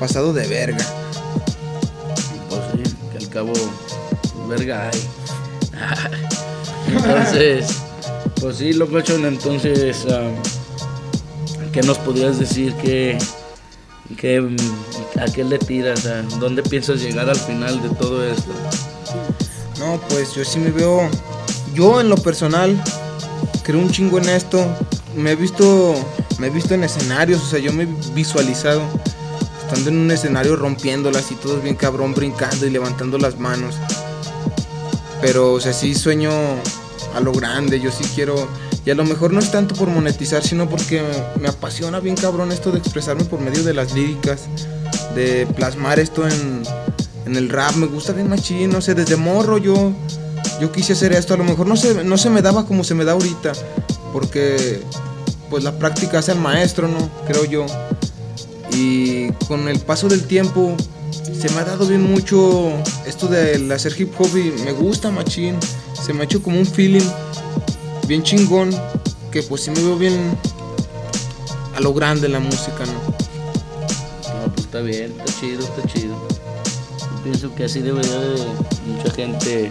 pasado 0.00 0.32
de 0.32 0.48
verga. 0.48 0.84
Pues 2.48 2.62
sí, 2.72 2.96
que 3.12 3.24
al 3.24 3.30
cabo, 3.30 3.52
verga 4.48 4.90
hay. 4.90 6.20
Entonces, 6.88 7.66
pues 8.40 8.56
sí, 8.56 8.72
locochón, 8.72 9.24
entonces, 9.24 10.04
uh, 10.06 11.70
¿qué 11.72 11.82
nos 11.82 11.98
podrías 11.98 12.38
decir? 12.38 12.74
¿Qué, 12.82 13.18
qué, 14.16 14.56
¿A 15.20 15.24
qué 15.26 15.44
le 15.44 15.58
tiras? 15.58 16.06
¿A 16.06 16.22
dónde 16.38 16.62
piensas 16.62 17.00
llegar 17.00 17.28
al 17.28 17.38
final 17.38 17.82
de 17.82 17.88
todo 17.90 18.24
esto? 18.24 18.52
No, 19.78 20.00
pues 20.08 20.34
yo 20.34 20.44
sí 20.44 20.58
me 20.58 20.70
veo, 20.70 21.08
yo 21.74 22.00
en 22.00 22.08
lo 22.08 22.16
personal, 22.16 22.80
creo 23.62 23.80
un 23.80 23.90
chingo 23.90 24.18
en 24.18 24.28
esto. 24.28 24.64
Me 25.16 25.32
he 25.32 25.36
visto, 25.36 25.94
me 26.38 26.48
he 26.48 26.50
visto 26.50 26.74
en 26.74 26.84
escenarios, 26.84 27.42
o 27.42 27.46
sea, 27.46 27.58
yo 27.60 27.72
me 27.72 27.84
he 27.84 27.88
visualizado 28.14 28.82
estando 29.64 29.90
en 29.90 29.98
un 29.98 30.10
escenario 30.10 30.56
rompiéndolas 30.56 31.30
y 31.32 31.36
todos 31.36 31.62
bien 31.62 31.74
cabrón 31.74 32.14
brincando 32.14 32.66
y 32.66 32.70
levantando 32.70 33.18
las 33.18 33.38
manos. 33.38 33.76
Pero, 35.20 35.52
o 35.52 35.60
sea, 35.60 35.72
sí 35.72 35.94
sueño 35.94 36.30
a 37.14 37.20
lo 37.20 37.32
grande, 37.32 37.80
yo 37.80 37.90
sí 37.90 38.04
quiero... 38.14 38.48
Y 38.84 38.90
a 38.90 38.94
lo 38.94 39.04
mejor 39.04 39.32
no 39.32 39.40
es 39.40 39.50
tanto 39.50 39.74
por 39.74 39.88
monetizar, 39.88 40.42
sino 40.42 40.68
porque 40.68 41.02
me 41.40 41.48
apasiona 41.48 42.00
bien 42.00 42.16
cabrón 42.16 42.52
esto 42.52 42.70
de 42.70 42.78
expresarme 42.78 43.24
por 43.24 43.40
medio 43.40 43.62
de 43.62 43.72
las 43.72 43.94
líricas, 43.94 44.42
de 45.14 45.46
plasmar 45.56 45.98
esto 45.98 46.28
en, 46.28 46.62
en 47.24 47.36
el 47.36 47.48
rap, 47.48 47.74
me 47.76 47.86
gusta 47.86 48.12
bien 48.12 48.28
machín, 48.28 48.70
no 48.70 48.80
sé, 48.80 48.94
desde 48.94 49.16
morro 49.16 49.58
yo, 49.58 49.92
yo 50.60 50.70
quise 50.70 50.92
hacer 50.92 51.12
esto, 51.12 51.34
a 51.34 51.36
lo 51.36 51.44
mejor 51.44 51.66
no 51.66 51.76
se, 51.76 52.04
no 52.04 52.18
se 52.18 52.30
me 52.30 52.42
daba 52.42 52.66
como 52.66 52.84
se 52.84 52.94
me 52.94 53.04
da 53.04 53.12
ahorita, 53.12 53.52
porque 54.12 54.82
pues 55.50 55.64
la 55.64 55.78
práctica 55.78 56.18
hace 56.18 56.32
al 56.32 56.40
maestro, 56.40 56.88
¿no? 56.88 57.08
Creo 57.26 57.44
yo. 57.44 57.66
Y 58.72 59.30
con 59.46 59.68
el 59.68 59.78
paso 59.78 60.08
del 60.08 60.24
tiempo 60.24 60.76
se 61.46 61.54
me 61.54 61.60
ha 61.60 61.64
dado 61.64 61.86
bien 61.86 62.02
mucho 62.02 62.72
esto 63.04 63.28
de 63.28 63.70
hacer 63.74 63.94
hip 64.00 64.14
hop 64.18 64.34
y 64.34 64.50
me 64.62 64.72
gusta 64.72 65.10
machín. 65.10 65.58
Se 65.92 66.14
me 66.14 66.22
ha 66.22 66.24
hecho 66.24 66.42
como 66.42 66.58
un 66.58 66.64
feeling 66.64 67.04
bien 68.08 68.22
chingón 68.22 68.70
que 69.30 69.42
pues 69.42 69.64
sí 69.64 69.70
me 69.70 69.82
veo 69.82 69.98
bien 69.98 70.38
a 71.76 71.80
lo 71.80 71.92
grande 71.92 72.30
la 72.30 72.40
música, 72.40 72.86
¿no? 72.86 72.94
No, 72.94 74.52
pues 74.54 74.60
está 74.60 74.80
bien, 74.80 75.12
está 75.18 75.38
chido, 75.38 75.60
está 75.60 75.86
chido. 75.86 76.16
Yo 76.98 77.22
pienso 77.22 77.54
que 77.54 77.64
así 77.64 77.80
debería 77.80 78.18
de 78.18 78.42
mucha 78.86 79.10
gente 79.12 79.70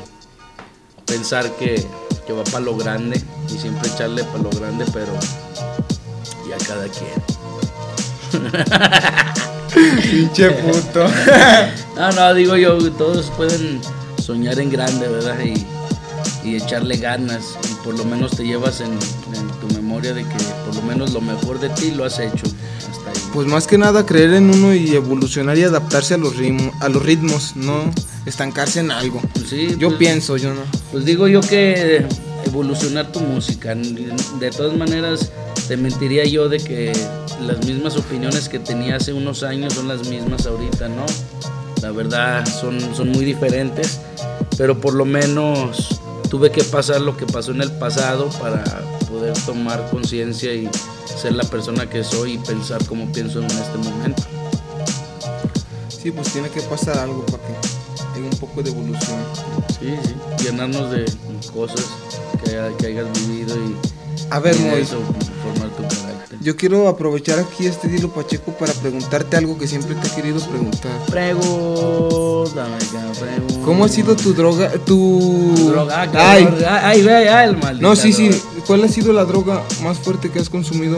pensar 1.08 1.50
que, 1.56 1.84
que 2.28 2.34
va 2.34 2.44
para 2.44 2.60
lo 2.60 2.78
grande 2.78 3.20
y 3.52 3.58
siempre 3.58 3.90
echarle 3.90 4.24
para 4.26 4.44
lo 4.44 4.52
grande, 4.52 4.86
pero 4.94 5.14
ya 6.48 6.58
cada 6.68 6.88
quien. 6.88 7.14
Pinche 9.74 10.52
puto. 10.52 11.08
no, 11.96 12.12
no, 12.12 12.34
digo 12.34 12.56
yo, 12.56 12.92
todos 12.94 13.32
pueden 13.32 13.82
soñar 14.22 14.60
en 14.60 14.70
grande, 14.70 15.08
¿verdad? 15.08 15.38
Y, 15.44 15.66
echarle 16.56 16.98
ganas. 16.98 17.58
Y 17.70 17.86
por 17.86 17.98
lo 17.98 18.06
menos 18.06 18.32
te 18.32 18.44
llevas 18.44 18.82
en, 18.82 19.00
tu 19.00 19.74
memoria 19.76 20.14
de 20.14 20.24
que 20.24 20.36
por 20.66 20.76
lo 20.76 20.82
menos 20.82 21.14
lo 21.14 21.22
mejor 21.22 21.60
de 21.60 21.70
ti 21.70 21.92
lo 21.92 22.04
has 22.06 22.20
hecho. 22.20 22.46
Hasta 22.78 23.10
ahí. 23.10 23.30
Pues 23.34 23.48
más 23.48 23.66
que 23.66 23.78
nada 23.78 24.06
creer 24.06 24.34
en 24.34 24.50
uno 24.50 24.74
y 24.74 24.94
evolucionar 24.94 25.58
y 25.58 25.64
adaptarse 25.64 26.16
a 26.16 26.18
los, 26.18 26.36
ritmos, 26.36 26.74
a 26.82 26.90
los 26.90 27.02
ritmos, 27.04 27.56
no 27.56 27.92
estancarse 28.26 28.82
en 28.82 28.92
algo. 28.92 29.22
Sí, 29.48 29.76
yo 29.78 29.90
pues, 29.90 30.00
pienso, 30.00 30.38
yo 30.38 30.54
no. 30.54 30.62
Pues 30.92 31.06
digo 31.06 31.28
yo 31.28 31.42
que 31.42 32.06
evolucionar 32.54 33.12
tu 33.12 33.20
música. 33.20 33.74
De 33.74 34.52
todas 34.52 34.78
maneras, 34.78 35.32
te 35.68 35.76
mentiría 35.76 36.24
yo 36.26 36.50
de 36.50 36.60
que 36.60 36.94
las 37.42 37.66
mismas 37.66 37.98
opiniones 37.98 38.48
que 38.48 38.60
tenía 38.60 38.98
hace 38.98 39.12
unos 39.12 39.42
años 39.42 39.74
son 39.74 39.88
las 39.88 40.08
mismas 40.08 40.46
ahorita, 40.46 40.88
¿no? 40.88 41.04
La 41.82 41.92
verdad, 41.92 42.46
son, 42.46 42.80
son 42.96 43.10
muy 43.10 43.26
diferentes, 43.26 44.00
pero 44.56 44.80
por 44.80 44.94
lo 44.94 45.04
menos 45.04 46.00
tuve 46.30 46.52
que 46.52 46.64
pasar 46.64 47.02
lo 47.02 47.18
que 47.18 47.26
pasó 47.26 47.52
en 47.52 47.62
el 47.62 47.72
pasado 47.72 48.30
para 48.40 48.64
poder 49.10 49.34
tomar 49.46 49.90
conciencia 49.90 50.54
y 50.54 50.70
ser 51.06 51.34
la 51.34 51.44
persona 51.46 51.90
que 51.90 52.04
soy 52.04 52.34
y 52.34 52.38
pensar 52.38 52.86
como 52.86 53.12
pienso 53.12 53.40
en 53.40 53.46
este 53.50 53.78
momento. 53.80 54.22
Sí, 55.90 56.12
pues 56.12 56.32
tiene 56.32 56.50
que 56.50 56.62
pasar 56.62 57.00
algo 57.00 57.26
para 57.26 57.40
que 57.40 57.54
tenga 58.14 58.30
un 58.30 58.38
poco 58.38 58.62
de 58.62 58.70
evolución. 58.70 59.20
Sí, 59.80 59.96
sí, 60.04 60.46
llenarnos 60.46 60.92
de 60.92 61.06
cosas 61.52 62.13
que, 62.54 62.76
que 62.78 62.88
hayas 62.88 63.28
vivido 63.28 63.56
y, 63.58 63.76
A 64.30 64.40
ver, 64.40 64.56
y 64.56 64.60
de 64.64 64.82
eso 64.82 64.98
formar 65.44 65.70
tu 65.76 65.84
carácter. 65.84 66.38
yo 66.42 66.56
quiero 66.56 66.88
aprovechar 66.88 67.40
aquí 67.40 67.66
este 67.68 67.88
Dilo 67.88 68.10
Pacheco 68.14 68.52
para 68.54 68.74
preguntarte 68.74 69.38
algo 69.38 69.58
que 69.58 69.68
siempre 69.68 69.96
te 69.96 70.08
he 70.08 70.12
querido 70.12 70.40
preguntar. 70.42 70.92
Pregúntame, 71.10 72.78
pregúntame. 72.78 73.64
¿Cómo 73.66 73.86
ha 73.86 73.90
sido 73.90 74.16
tu 74.16 74.34
droga, 74.34 74.70
tu... 74.86 75.54
Droga, 75.70 76.02
Ay, 76.16 76.48
ay, 76.68 77.02
ve, 77.02 77.30
ay, 77.30 77.50
el 77.50 77.58
maldito. 77.58 77.88
no, 77.88 77.96
sí, 77.96 78.12
sí. 78.14 78.30
¿Cuál 78.68 78.84
ha 78.84 78.88
sido 78.88 79.14
la 79.14 79.26
droga 79.26 79.62
más 79.84 79.98
fuerte 79.98 80.30
que 80.30 80.40
has 80.40 80.50
consumido 80.50 80.98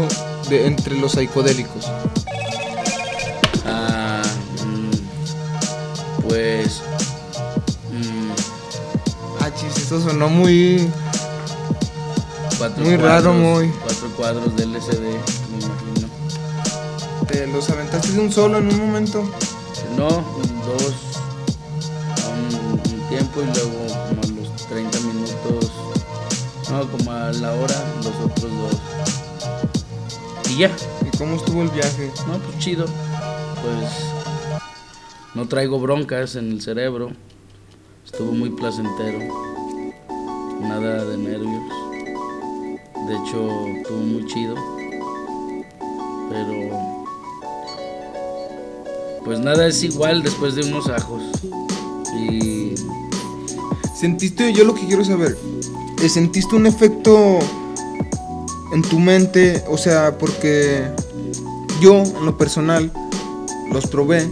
de 0.49 0.67
entre 0.67 0.97
los 0.97 1.13
psicodélicos? 1.13 1.85
Ah, 3.65 4.21
mm, 4.65 6.27
pues. 6.27 6.81
mm, 7.91 8.31
Ah, 9.41 9.49
chis, 9.55 9.83
eso 9.83 10.01
sonó 10.01 10.29
muy... 10.29 10.87
cuatro 12.57 12.83
Muy 12.83 12.97
raro, 12.97 13.33
muy. 13.33 13.69
Cuatro 13.83 14.09
cuadros 14.15 14.55
de 14.55 14.63
LCD, 14.63 15.01
me 15.01 15.63
imagino. 15.63 16.07
¿Te 17.27 17.47
los 17.47 17.69
aventaste 17.69 18.11
de 18.11 18.19
un 18.19 18.31
solo 18.31 18.57
en 18.59 18.67
un 18.67 18.79
momento? 18.79 19.23
No, 19.97 20.07
dos 20.07 20.93
a 22.23 22.29
un, 22.29 22.69
un 22.93 23.09
tiempo 23.09 23.41
y 23.41 23.45
luego 23.45 23.87
como 24.09 24.21
a 24.21 24.41
los 24.41 24.67
30 24.67 24.99
minutos. 25.01 25.71
No, 26.69 26.89
como 26.91 27.11
a 27.11 27.31
la 27.31 27.53
hora, 27.53 27.75
los 27.97 28.31
otros 28.31 28.51
dos. 28.51 28.75
Y 30.49 30.59
ya. 30.59 30.71
¿Y 31.05 31.17
cómo 31.17 31.35
estuvo 31.35 31.61
el 31.61 31.69
viaje? 31.69 32.11
No, 32.27 32.37
pues 32.39 32.59
chido. 32.59 32.85
Pues 32.85 34.15
no 35.33 35.47
traigo 35.47 35.79
broncas 35.79 36.35
en 36.35 36.51
el 36.51 36.61
cerebro. 36.61 37.11
Estuvo 38.05 38.31
muy 38.31 38.49
placentero. 38.49 39.19
Nada 40.61 41.03
de 41.05 41.17
nervios. 41.17 41.84
De 43.07 43.15
hecho, 43.15 43.67
estuvo 43.77 43.97
muy 43.99 44.25
chido. 44.25 44.55
Pero 46.29 46.95
pues 49.23 49.39
nada 49.39 49.67
es 49.67 49.83
igual 49.83 50.21
después 50.23 50.55
de 50.55 50.63
unos 50.63 50.87
ajos. 50.89 51.21
Y 52.15 52.75
¿Sentiste, 53.95 54.51
yo 54.53 54.65
lo 54.65 54.75
que 54.75 54.85
quiero 54.85 55.03
saber, 55.05 55.37
¿sentiste 56.09 56.55
un 56.55 56.67
efecto 56.67 57.39
en 58.73 58.81
tu 58.83 58.99
mente? 58.99 59.63
O 59.69 59.77
sea, 59.77 60.17
porque 60.17 60.83
yo, 61.81 62.03
en 62.03 62.25
lo 62.25 62.37
personal, 62.37 62.91
los 63.71 63.87
probé 63.87 64.29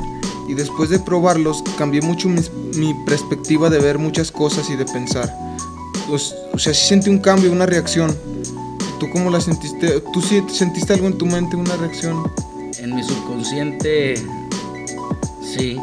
y 0.48 0.54
después 0.54 0.90
de 0.90 1.00
probarlos 1.00 1.64
cambié 1.78 2.02
mucho 2.02 2.28
mi 2.30 2.94
perspectiva 3.06 3.70
de 3.70 3.80
ver 3.80 3.98
muchas 3.98 4.32
cosas 4.32 4.70
y 4.70 4.76
de 4.76 4.86
pensar. 4.86 5.34
Os- 6.12 6.36
O, 6.54 6.60
sea, 6.60 6.74
sí 6.74 6.88
sentí 6.90 7.10
un 7.10 7.20
cambio, 7.20 7.52
una 7.52 7.66
reacción. 7.66 8.16
¿Tú 9.00 9.10
cómo 9.10 9.30
la 9.30 9.42
sentiste? 9.42 10.00
¿Tú 10.14 10.22
sí 10.22 10.44
sentiste 10.48 10.94
algo 10.94 11.08
en 11.08 11.18
tu 11.18 11.26
mente, 11.26 11.56
una 11.56 11.76
reacción? 11.76 12.24
en 12.80 12.96
mi 12.96 13.04
subconsciente 13.04 14.16
sí, 15.42 15.78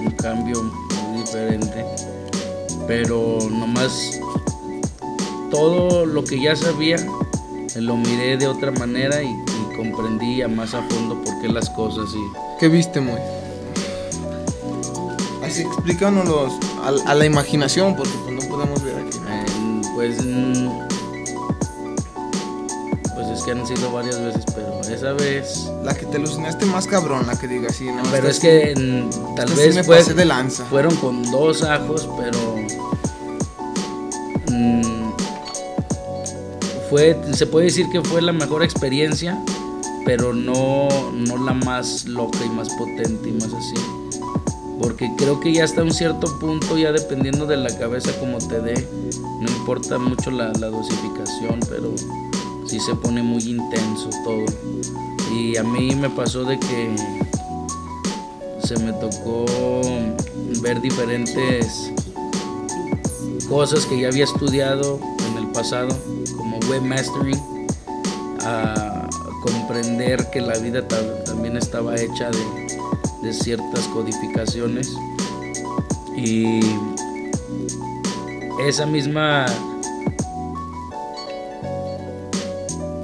un 0.00 0.10
cambio 0.12 0.62
muy 1.08 1.20
diferente. 1.22 1.84
Pero 2.86 3.38
nomás 3.50 4.20
todo 5.50 6.04
lo 6.04 6.24
que 6.24 6.40
ya 6.40 6.54
sabía 6.56 6.96
lo 7.76 7.96
miré 7.96 8.36
de 8.36 8.46
otra 8.46 8.70
manera 8.72 9.22
y, 9.22 9.28
y 9.28 9.76
comprendí 9.76 10.42
a 10.42 10.48
más 10.48 10.74
a 10.74 10.82
fondo 10.82 11.20
por 11.22 11.40
qué 11.40 11.48
las 11.48 11.68
cosas 11.70 12.08
y 12.14 12.18
¿Qué 12.58 12.68
viste, 12.68 13.00
Moy? 13.00 13.20
Así 15.44 15.62
explícanos 15.62 16.28
a, 16.82 17.10
a 17.10 17.14
la 17.14 17.24
imaginación, 17.24 17.94
porque 17.96 18.12
pues 18.24 18.34
no 18.34 18.50
podemos 18.54 18.82
ver 18.82 18.96
aquí. 18.96 19.18
eh, 19.28 19.80
pues 19.94 20.24
mm, 20.24 20.68
pues 20.88 20.95
es 23.36 23.42
que 23.44 23.50
han 23.52 23.66
sido 23.66 23.92
varias 23.92 24.20
veces 24.20 24.44
pero 24.54 24.80
esa 24.80 25.12
vez 25.12 25.70
La 25.84 25.94
que 25.94 26.06
te 26.06 26.16
alucinaste 26.16 26.64
más 26.66 26.86
cabrón, 26.86 27.26
la 27.26 27.38
que 27.38 27.46
diga 27.48 27.68
así, 27.68 27.84
¿no? 27.84 28.02
pero 28.10 28.28
es 28.28 28.38
que 28.40 28.74
mm, 28.76 29.34
tal 29.36 29.48
esta 29.48 29.60
sí 29.60 29.66
vez 29.66 29.74
me 29.76 29.84
fue 29.84 29.96
pasé 29.98 30.14
de 30.14 30.24
lanza. 30.24 30.64
fueron 30.66 30.94
con 30.96 31.22
dos 31.30 31.62
ajos, 31.62 32.08
pero 32.18 32.38
mm, 34.50 35.10
fue, 36.90 37.16
se 37.32 37.46
puede 37.46 37.66
decir 37.66 37.88
que 37.90 38.00
fue 38.02 38.22
la 38.22 38.32
mejor 38.32 38.62
experiencia, 38.62 39.38
pero 40.04 40.32
no, 40.32 40.88
no 41.12 41.36
la 41.44 41.52
más 41.52 42.04
loca 42.06 42.38
y 42.44 42.48
más 42.50 42.68
potente 42.74 43.28
y 43.28 43.32
más 43.32 43.52
así. 43.52 43.74
Porque 44.80 45.10
creo 45.16 45.40
que 45.40 45.52
ya 45.52 45.64
hasta 45.64 45.82
un 45.82 45.92
cierto 45.92 46.38
punto, 46.38 46.78
ya 46.78 46.92
dependiendo 46.92 47.46
de 47.46 47.56
la 47.56 47.76
cabeza 47.76 48.12
como 48.20 48.38
te 48.38 48.60
dé, 48.60 48.88
no 49.40 49.50
importa 49.50 49.98
mucho 49.98 50.30
la, 50.30 50.52
la 50.60 50.68
dosificación, 50.68 51.58
pero 51.68 51.92
sí 52.66 52.80
se 52.80 52.94
pone 52.94 53.22
muy 53.22 53.42
intenso 53.42 54.10
todo. 54.24 54.44
Y 55.32 55.56
a 55.56 55.62
mí 55.62 55.94
me 55.94 56.08
pasó 56.10 56.44
de 56.44 56.58
que 56.58 56.94
se 58.62 58.76
me 58.78 58.92
tocó 58.94 59.44
ver 60.60 60.80
diferentes 60.80 61.92
cosas 63.48 63.86
que 63.86 64.00
ya 64.00 64.08
había 64.08 64.24
estudiado 64.24 64.98
en 65.30 65.38
el 65.38 65.46
pasado, 65.48 65.88
como 66.36 66.58
webmastering, 66.68 67.40
a 68.42 69.08
comprender 69.42 70.28
que 70.30 70.40
la 70.40 70.58
vida 70.58 70.86
ta- 70.86 71.24
también 71.24 71.56
estaba 71.56 71.94
hecha 71.96 72.30
de, 72.30 72.76
de 73.22 73.32
ciertas 73.32 73.86
codificaciones 73.88 74.92
y 76.16 76.60
esa 78.66 78.86
misma 78.86 79.46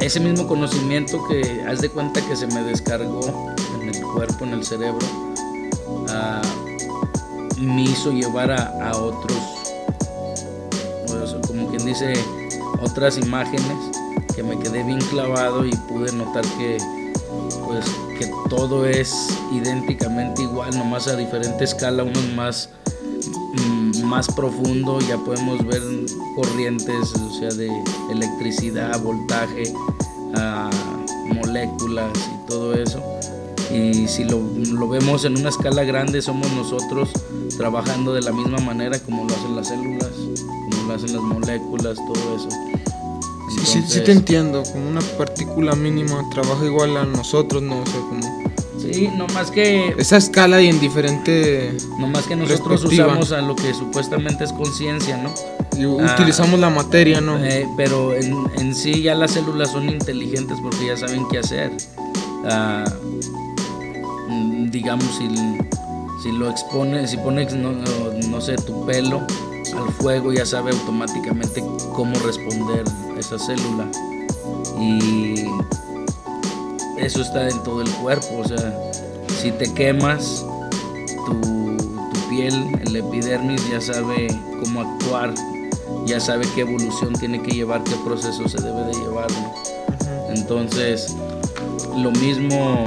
ese 0.04 0.18
mismo 0.21 0.47
conocimiento 0.49 1.23
que 1.28 1.64
haz 1.66 1.80
de 1.80 1.88
cuenta 1.88 2.21
que 2.26 2.37
se 2.37 2.47
me 2.49 2.62
descargó 2.62 3.21
en 3.80 3.88
el 3.88 4.02
cuerpo, 4.02 4.44
en 4.44 4.54
el 4.54 4.64
cerebro, 4.64 5.06
ah, 6.09 6.42
me 7.59 7.82
hizo 7.82 8.11
llevar 8.11 8.50
a, 8.50 8.97
otros, 8.97 9.38
sea, 11.06 11.40
como 11.47 11.68
quien 11.68 11.87
dice, 11.87 12.14
otras 12.80 13.16
imágenes 13.18 13.76
que 14.35 14.42
me 14.42 14.59
quedé 14.59 14.82
bien 14.82 15.00
clavado 15.11 15.64
y 15.64 15.71
pude 15.71 16.12
notar 16.12 16.44
que 16.59 16.78
pues 17.66 17.85
que 18.18 18.30
todo 18.49 18.87
es 18.87 19.28
idénticamente 19.52 20.42
igual, 20.42 20.76
nomás 20.76 21.06
a 21.06 21.16
diferente 21.16 21.64
escala, 21.64 22.02
uno 22.02 22.18
es 22.18 22.35
más 22.35 22.68
más 24.12 24.28
profundo, 24.28 24.99
ya 25.00 25.16
podemos 25.16 25.64
ver 25.64 25.81
corrientes, 26.37 27.14
o 27.14 27.31
sea, 27.31 27.49
de 27.49 27.71
electricidad, 28.11 29.00
voltaje, 29.00 29.62
ah, 30.37 30.69
moléculas 31.35 32.11
y 32.19 32.47
todo 32.47 32.75
eso. 32.75 33.02
Y 33.73 34.07
si 34.09 34.25
lo, 34.25 34.38
lo 34.78 34.87
vemos 34.87 35.25
en 35.25 35.38
una 35.38 35.49
escala 35.49 35.83
grande, 35.85 36.21
somos 36.21 36.52
nosotros 36.52 37.09
trabajando 37.57 38.12
de 38.12 38.21
la 38.21 38.33
misma 38.33 38.59
manera 38.59 38.99
como 38.99 39.25
lo 39.25 39.35
hacen 39.35 39.57
las 39.57 39.69
células, 39.69 40.11
como 40.45 40.88
lo 40.88 40.95
hacen 40.95 41.14
las 41.14 41.23
moléculas, 41.23 41.97
todo 41.97 42.37
eso. 42.37 42.50
Sí, 43.49 43.61
sí, 43.61 43.64
sí 43.64 43.78
Entonces, 43.78 44.04
te 44.04 44.12
entiendo, 44.12 44.62
como 44.75 44.90
una 44.90 45.00
partícula 45.16 45.75
mínima 45.75 46.23
trabaja 46.31 46.66
igual 46.66 46.99
a 46.99 47.07
nosotros, 47.07 47.62
¿no? 47.62 47.81
O 47.81 47.87
sea, 47.87 48.00
como 48.00 48.42
Sí, 48.92 49.08
no 49.16 49.26
más 49.28 49.50
que 49.50 49.94
esa 49.98 50.16
escala 50.16 50.60
y 50.62 50.68
en 50.68 50.80
diferente... 50.80 51.76
No 51.98 52.06
más 52.08 52.26
que 52.26 52.36
nosotros 52.36 52.84
usamos 52.84 53.32
a 53.32 53.40
lo 53.42 53.54
que 53.56 53.72
supuestamente 53.74 54.44
es 54.44 54.52
conciencia, 54.52 55.16
¿no? 55.16 55.32
y 55.78 55.84
Ah. 55.84 56.12
utilizamos 56.14 56.60
la 56.60 56.68
materia, 56.68 57.20
¿no? 57.20 57.38
Eh, 57.42 57.66
pero 57.76 58.12
en, 58.14 58.36
en 58.58 58.74
sí 58.74 59.02
ya 59.02 59.14
las 59.14 59.30
células 59.32 59.70
son 59.72 59.88
inteligentes 59.88 60.58
porque 60.62 60.86
ya 60.86 60.96
saben 60.96 61.24
qué 61.30 61.38
hacer. 61.38 61.72
Ah, 62.44 62.84
mm, 64.28 64.70
digamos, 64.70 65.06
si, 65.16 65.28
si 66.22 66.32
lo 66.32 66.50
expones, 66.50 67.10
si 67.10 67.16
pones, 67.16 67.54
no, 67.54 67.72
no- 67.72 68.28
no 68.28 68.40
sé, 68.40 68.56
tu 68.56 68.84
pelo 68.84 69.22
al 69.76 69.92
fuego, 69.94 70.32
ya 70.32 70.44
sabe 70.44 70.72
automáticamente 70.72 71.64
cómo 71.94 72.18
responder 72.20 72.84
esa 73.18 73.38
célula. 73.38 73.88
Y 74.78 75.44
eso 77.02 77.23
está 77.23 77.49
en 77.49 77.62
todo 77.62 77.82
el 77.82 77.90
cuerpo, 77.90 78.38
o 78.38 78.49
sea, 78.49 78.75
si 79.40 79.50
te 79.52 79.73
quemas, 79.75 80.44
tu, 81.26 81.76
tu 82.12 82.28
piel, 82.28 82.54
el 82.87 82.97
epidermis 82.97 83.68
ya 83.71 83.80
sabe 83.80 84.28
cómo 84.62 84.80
actuar 84.80 85.35
ya 86.06 86.21
sabe 86.21 86.47
qué 86.54 86.62
evolución 86.62 87.12
tiene 87.14 87.40
que 87.42 87.52
llevar, 87.52 87.82
qué 87.85 87.94
proceso 88.04 88.49
se 88.49 88.61
debe 88.61 88.85
de 88.85 88.92
llevar. 88.94 89.28
Entonces, 90.35 91.16
lo 91.97 92.11
mismo 92.12 92.85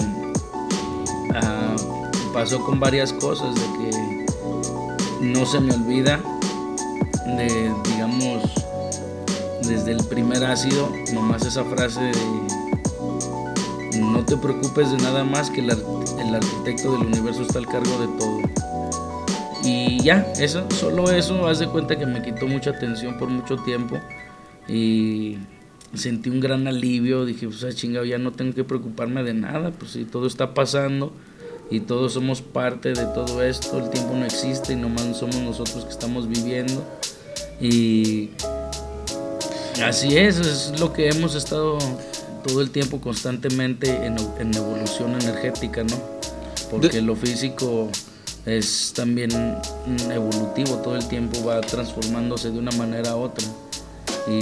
ah, 1.34 1.76
pasó 2.34 2.64
con 2.64 2.80
varias 2.80 3.14
cosas, 3.14 3.56
de 3.56 3.62
que 3.62 4.26
no 5.22 5.46
se 5.46 5.60
me 5.60 5.74
olvida 5.74 6.20
de, 7.26 7.74
digamos, 7.90 8.44
desde 9.64 9.92
el 9.94 10.04
primer 10.06 10.44
ácido, 10.44 10.90
nomás 11.14 11.46
esa 11.46 11.64
frase 11.64 12.02
de 12.02 12.12
no 14.00 14.26
te 14.26 14.38
preocupes 14.38 14.92
de 14.92 14.98
nada 14.98 15.24
más 15.24 15.50
que 15.50 15.62
el, 15.62 15.70
el 15.70 16.36
arquitecto 16.36 16.92
del 16.94 17.08
universo 17.08 17.42
está 17.42 17.60
al 17.60 17.68
cargo 17.68 18.00
de 18.00 18.08
todo. 18.20 18.42
Y 19.64 20.00
ya, 20.04 20.32
eso, 20.40 20.64
solo 20.70 21.10
eso, 21.12 21.48
haz 21.48 21.60
de 21.60 21.68
cuenta 21.68 21.98
que 21.98 22.06
me 22.06 22.22
quitó 22.22 22.48
mucha 22.48 22.70
atención 22.70 23.18
por 23.18 23.30
mucho 23.30 23.58
tiempo 23.58 24.00
y 24.68 25.38
sentí 25.94 26.30
un 26.30 26.40
gran 26.40 26.68
alivio, 26.68 27.26
dije, 27.26 27.48
pues 27.48 27.64
ah, 27.64 27.72
chingado, 27.74 28.06
ya 28.06 28.18
no 28.18 28.32
tengo 28.32 28.54
que 28.54 28.64
preocuparme 28.64 29.24
de 29.24 29.34
nada, 29.34 29.72
pues 29.72 29.92
si 29.92 30.06
todo 30.06 30.28
está 30.28 30.54
pasando 30.54 31.14
y 31.72 31.80
todos 31.80 32.14
somos 32.14 32.42
parte 32.42 32.94
de 32.94 33.06
todo 33.08 33.42
esto, 33.44 33.80
el 33.80 33.90
tiempo 33.90 34.14
no 34.14 34.26
existe 34.26 34.74
y 34.74 34.76
nomás 34.76 35.18
somos 35.18 35.38
nosotros 35.38 35.86
que 35.86 35.92
estamos 35.92 36.28
viviendo 36.28 36.86
y 37.60 38.30
así 39.84 40.18
es, 40.18 40.40
es 40.40 40.80
lo 40.80 40.94
que 40.94 41.10
hemos 41.10 41.36
estado 41.36 41.78
todo 42.46 42.62
el 42.62 42.70
tiempo 42.70 43.00
constantemente 43.00 44.06
en, 44.06 44.18
en 44.40 44.56
evolución 44.56 45.20
energética, 45.20 45.84
¿no? 45.84 45.98
Porque 46.70 47.02
lo 47.02 47.16
físico 47.16 47.90
es 48.46 48.94
también 48.96 49.32
evolutivo, 50.12 50.78
todo 50.78 50.96
el 50.96 51.08
tiempo 51.08 51.44
va 51.46 51.62
transformándose 51.62 52.52
de 52.52 52.60
una 52.60 52.72
manera 52.72 53.12
a 53.12 53.16
otra. 53.16 53.46
Y 54.28 54.40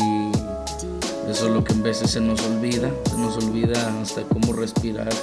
eso 1.29 1.47
es 1.47 1.53
lo 1.53 1.63
que 1.63 1.73
en 1.73 1.83
veces 1.83 2.11
se 2.11 2.19
nos 2.19 2.41
olvida, 2.41 2.91
se 3.09 3.17
nos 3.17 3.37
olvida 3.37 4.01
hasta 4.01 4.23
cómo 4.23 4.53
respirar 4.53 5.13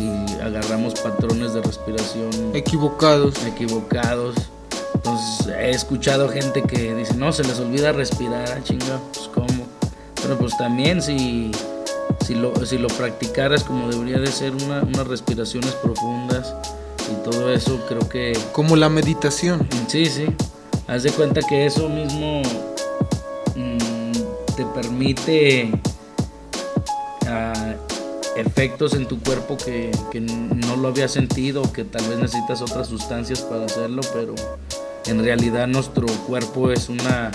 y 0.00 0.32
agarramos 0.40 0.94
patrones 1.00 1.54
de 1.54 1.62
respiración 1.62 2.30
equivocados. 2.54 3.34
Equivocados. 3.44 4.36
Entonces 4.94 5.46
he 5.56 5.70
escuchado 5.70 6.28
gente 6.28 6.62
que 6.62 6.94
dice, 6.94 7.14
no, 7.14 7.32
se 7.32 7.44
les 7.44 7.58
olvida 7.60 7.92
respirar, 7.92 8.50
ah, 8.50 8.62
chinga, 8.62 9.00
pues 9.12 9.28
cómo. 9.32 9.66
Pero 10.20 10.36
pues 10.38 10.56
también 10.58 11.00
si, 11.00 11.52
si, 12.28 12.34
lo, 12.34 12.54
si 12.66 12.76
lo 12.76 12.88
practicaras 12.88 13.64
como 13.64 13.88
debería 13.88 14.18
de 14.18 14.26
ser 14.26 14.54
una, 14.54 14.82
unas 14.82 15.06
respiraciones 15.06 15.72
profundas, 15.76 16.54
y 17.10 17.24
todo 17.24 17.50
eso 17.50 17.82
creo 17.88 18.06
que... 18.06 18.38
Como 18.52 18.76
la 18.76 18.90
meditación. 18.90 19.66
Sí, 19.86 20.04
sí. 20.04 20.26
Haz 20.86 21.04
de 21.04 21.10
cuenta 21.10 21.40
que 21.40 21.64
eso 21.64 21.88
mismo 21.88 22.42
mm, 23.56 24.12
te 24.54 24.66
permite 24.74 25.70
ah, 27.26 27.74
efectos 28.36 28.92
en 28.92 29.08
tu 29.08 29.18
cuerpo 29.20 29.56
que, 29.56 29.90
que, 30.10 30.20
no 30.20 30.76
lo 30.76 30.88
había 30.88 31.08
sentido, 31.08 31.72
que 31.72 31.84
tal 31.84 32.06
vez 32.10 32.18
necesitas 32.18 32.60
otras 32.60 32.88
sustancias 32.88 33.40
para 33.40 33.64
hacerlo, 33.64 34.02
pero 34.12 34.34
en 35.06 35.24
realidad 35.24 35.66
nuestro 35.66 36.06
cuerpo 36.26 36.72
es 36.72 36.90
una, 36.90 37.30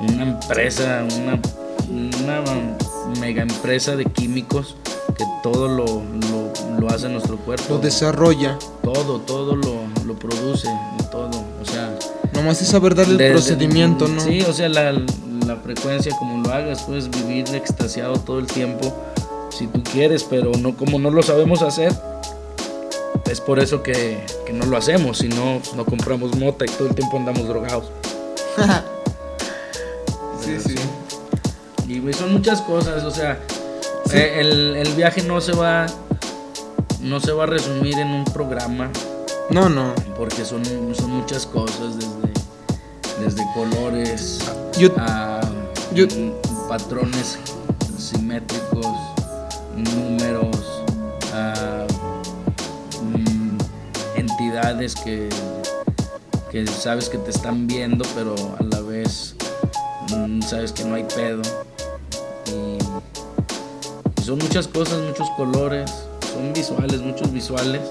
una 0.00 0.22
empresa, 0.22 1.06
una, 1.14 1.38
una 1.90 2.40
mega 3.14 3.42
empresa 3.42 3.96
de 3.96 4.04
químicos 4.04 4.76
que 5.16 5.24
todo 5.42 5.68
lo, 5.68 5.84
lo, 5.84 6.80
lo, 6.80 6.88
hace 6.88 7.08
nuestro 7.08 7.36
cuerpo. 7.36 7.74
Lo 7.74 7.78
desarrolla. 7.78 8.58
Todo, 8.82 9.20
todo 9.20 9.56
lo, 9.56 9.82
lo 10.04 10.14
produce, 10.14 10.68
todo. 11.10 11.30
O 11.62 11.64
sea. 11.64 11.96
Nomás 12.32 12.60
es 12.60 12.68
saber 12.68 12.94
darle 12.94 13.26
el 13.26 13.32
procedimiento, 13.32 14.08
¿no? 14.08 14.20
Sí, 14.20 14.40
o 14.42 14.52
sea, 14.52 14.68
la, 14.68 14.92
la 14.92 15.56
frecuencia, 15.56 16.16
como 16.18 16.42
lo 16.42 16.52
hagas, 16.52 16.82
puedes 16.82 17.10
vivir 17.10 17.44
extasiado 17.54 18.18
todo 18.18 18.38
el 18.38 18.46
tiempo 18.46 18.92
si 19.50 19.66
tú 19.66 19.82
quieres, 19.82 20.24
pero 20.24 20.52
no 20.58 20.76
como 20.76 20.98
no 20.98 21.10
lo 21.10 21.22
sabemos 21.22 21.62
hacer. 21.62 21.92
Es 23.26 23.40
por 23.40 23.58
eso 23.58 23.82
que, 23.82 24.24
que 24.46 24.52
no 24.52 24.66
lo 24.66 24.76
hacemos, 24.76 25.18
si 25.18 25.28
no, 25.28 25.60
no 25.76 25.84
compramos 25.84 26.36
mota 26.36 26.64
y 26.64 26.68
todo 26.68 26.88
el 26.88 26.94
tiempo 26.94 27.16
andamos 27.16 27.48
drogados. 27.48 27.90
Y 32.06 32.12
son 32.12 32.34
muchas 32.34 32.60
cosas, 32.60 33.02
o 33.04 33.10
sea, 33.10 33.38
eh, 34.12 34.36
el, 34.38 34.92
viaje 34.94 35.22
no 35.22 35.40
se 35.40 35.52
va 35.52 35.86
no 37.00 37.18
se 37.18 37.32
va 37.32 37.44
a 37.44 37.46
resumir 37.46 37.98
en 37.98 38.08
un 38.08 38.24
programa. 38.24 38.90
No, 39.50 39.70
no. 39.70 39.94
Porque 40.16 40.44
son, 40.44 40.62
son 40.94 41.10
muchas 41.12 41.46
cosas, 41.46 41.96
desde, 41.96 43.24
desde 43.24 43.42
colores 43.54 44.38
a 44.98 45.40
patrones 46.68 47.38
simétricos, 47.96 48.86
números, 49.74 50.82
a, 51.32 51.86
mm, 53.02 53.58
entidades 54.16 54.94
que, 54.94 55.30
que 56.50 56.66
sabes 56.66 57.08
que 57.08 57.16
te 57.16 57.30
están 57.30 57.66
viendo, 57.66 58.04
pero 58.14 58.34
a 58.58 58.62
la 58.62 58.80
vez 58.80 59.36
mm, 60.10 60.42
sabes 60.42 60.72
que 60.72 60.84
no 60.84 60.96
hay 60.96 61.04
pedo 61.04 61.42
son 64.24 64.38
muchas 64.38 64.66
cosas, 64.66 65.02
muchos 65.02 65.28
colores, 65.36 65.92
son 66.32 66.54
visuales, 66.54 67.02
muchos 67.02 67.30
visuales, 67.30 67.82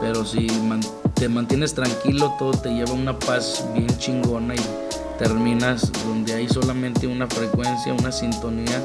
pero 0.00 0.24
si 0.24 0.48
te 1.14 1.28
mantienes 1.28 1.72
tranquilo, 1.72 2.34
todo 2.36 2.50
te 2.50 2.70
lleva 2.70 2.92
una 2.92 3.16
paz 3.16 3.64
bien 3.74 3.86
chingona 3.98 4.56
y 4.56 4.60
terminas 5.18 5.92
donde 6.04 6.34
hay 6.34 6.48
solamente 6.48 7.06
una 7.06 7.28
frecuencia, 7.28 7.94
una 7.94 8.10
sintonía 8.10 8.82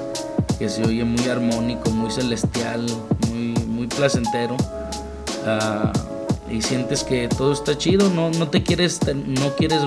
que 0.59 0.69
se 0.69 0.85
oye 0.85 1.03
muy 1.03 1.27
armónico, 1.29 1.89
muy 1.89 2.11
celestial, 2.11 2.85
muy, 3.27 3.55
muy 3.65 3.87
placentero. 3.87 4.55
Ah, 5.47 5.91
y 6.51 6.61
sientes 6.61 7.03
que 7.03 7.27
todo 7.27 7.53
está 7.53 7.75
chido, 7.75 8.07
no, 8.11 8.29
no 8.29 8.49
te 8.49 8.61
quieres, 8.61 8.99
no 9.07 9.55
quieres 9.55 9.81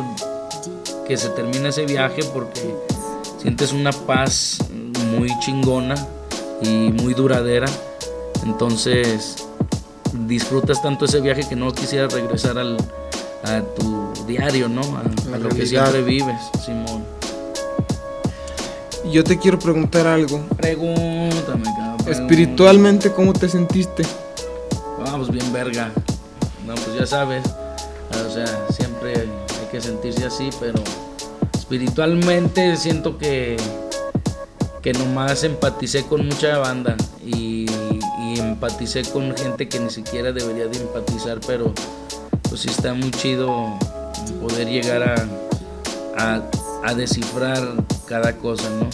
que 1.06 1.16
se 1.16 1.28
termine 1.28 1.68
ese 1.68 1.86
viaje 1.86 2.24
porque 2.34 2.74
sientes 3.40 3.72
una 3.72 3.92
paz 3.92 4.58
muy 5.16 5.28
chingona 5.38 5.94
y 6.62 6.92
muy 6.92 7.14
duradera. 7.14 7.66
Entonces 8.44 9.46
disfrutas 10.26 10.82
tanto 10.82 11.04
ese 11.04 11.20
viaje 11.20 11.46
que 11.48 11.56
no 11.56 11.72
quisieras 11.72 12.12
regresar 12.12 12.58
al, 12.58 12.76
a 13.44 13.60
tu 13.60 14.12
diario, 14.26 14.68
¿no? 14.68 14.82
A, 14.82 15.38
lo 15.38 15.48
que 15.48 15.66
siempre 15.66 16.02
vives, 16.02 16.40
Simón. 16.64 17.04
Yo 19.12 19.22
te 19.22 19.38
quiero 19.38 19.58
preguntar 19.58 20.06
algo. 20.06 20.40
Pregúntame, 20.56 21.64
cabrón. 21.64 22.08
Espiritualmente, 22.08 23.12
¿cómo 23.12 23.32
te 23.32 23.48
sentiste? 23.48 24.02
Vamos, 24.98 25.30
bien 25.30 25.52
verga. 25.52 25.92
No, 26.66 26.74
pues 26.74 26.98
ya 26.98 27.06
sabes. 27.06 27.44
O 28.26 28.30
sea, 28.30 28.46
siempre 28.70 29.12
hay 29.14 29.68
que 29.70 29.80
sentirse 29.80 30.26
así, 30.26 30.50
pero 30.58 30.82
espiritualmente 31.54 32.76
siento 32.76 33.18
que 33.18 33.56
que 34.86 34.92
nomás 34.92 35.42
empaticé 35.42 36.04
con 36.04 36.26
mucha 36.26 36.58
banda 36.58 36.96
y, 37.26 37.66
empaticé 38.38 39.02
con 39.02 39.36
gente 39.36 39.68
que 39.68 39.80
ni 39.80 39.90
siquiera 39.90 40.30
debería 40.30 40.68
de 40.68 40.78
empatizar, 40.78 41.40
pero 41.44 41.72
pues 42.48 42.66
está 42.66 42.94
muy 42.94 43.10
chido 43.10 43.76
poder 44.40 44.68
llegar 44.68 45.28
a, 46.16 46.40
a, 46.84 46.94
descifrar 46.94 47.66
cada 48.06 48.36
cosa, 48.36 48.70
¿no? 48.78 48.88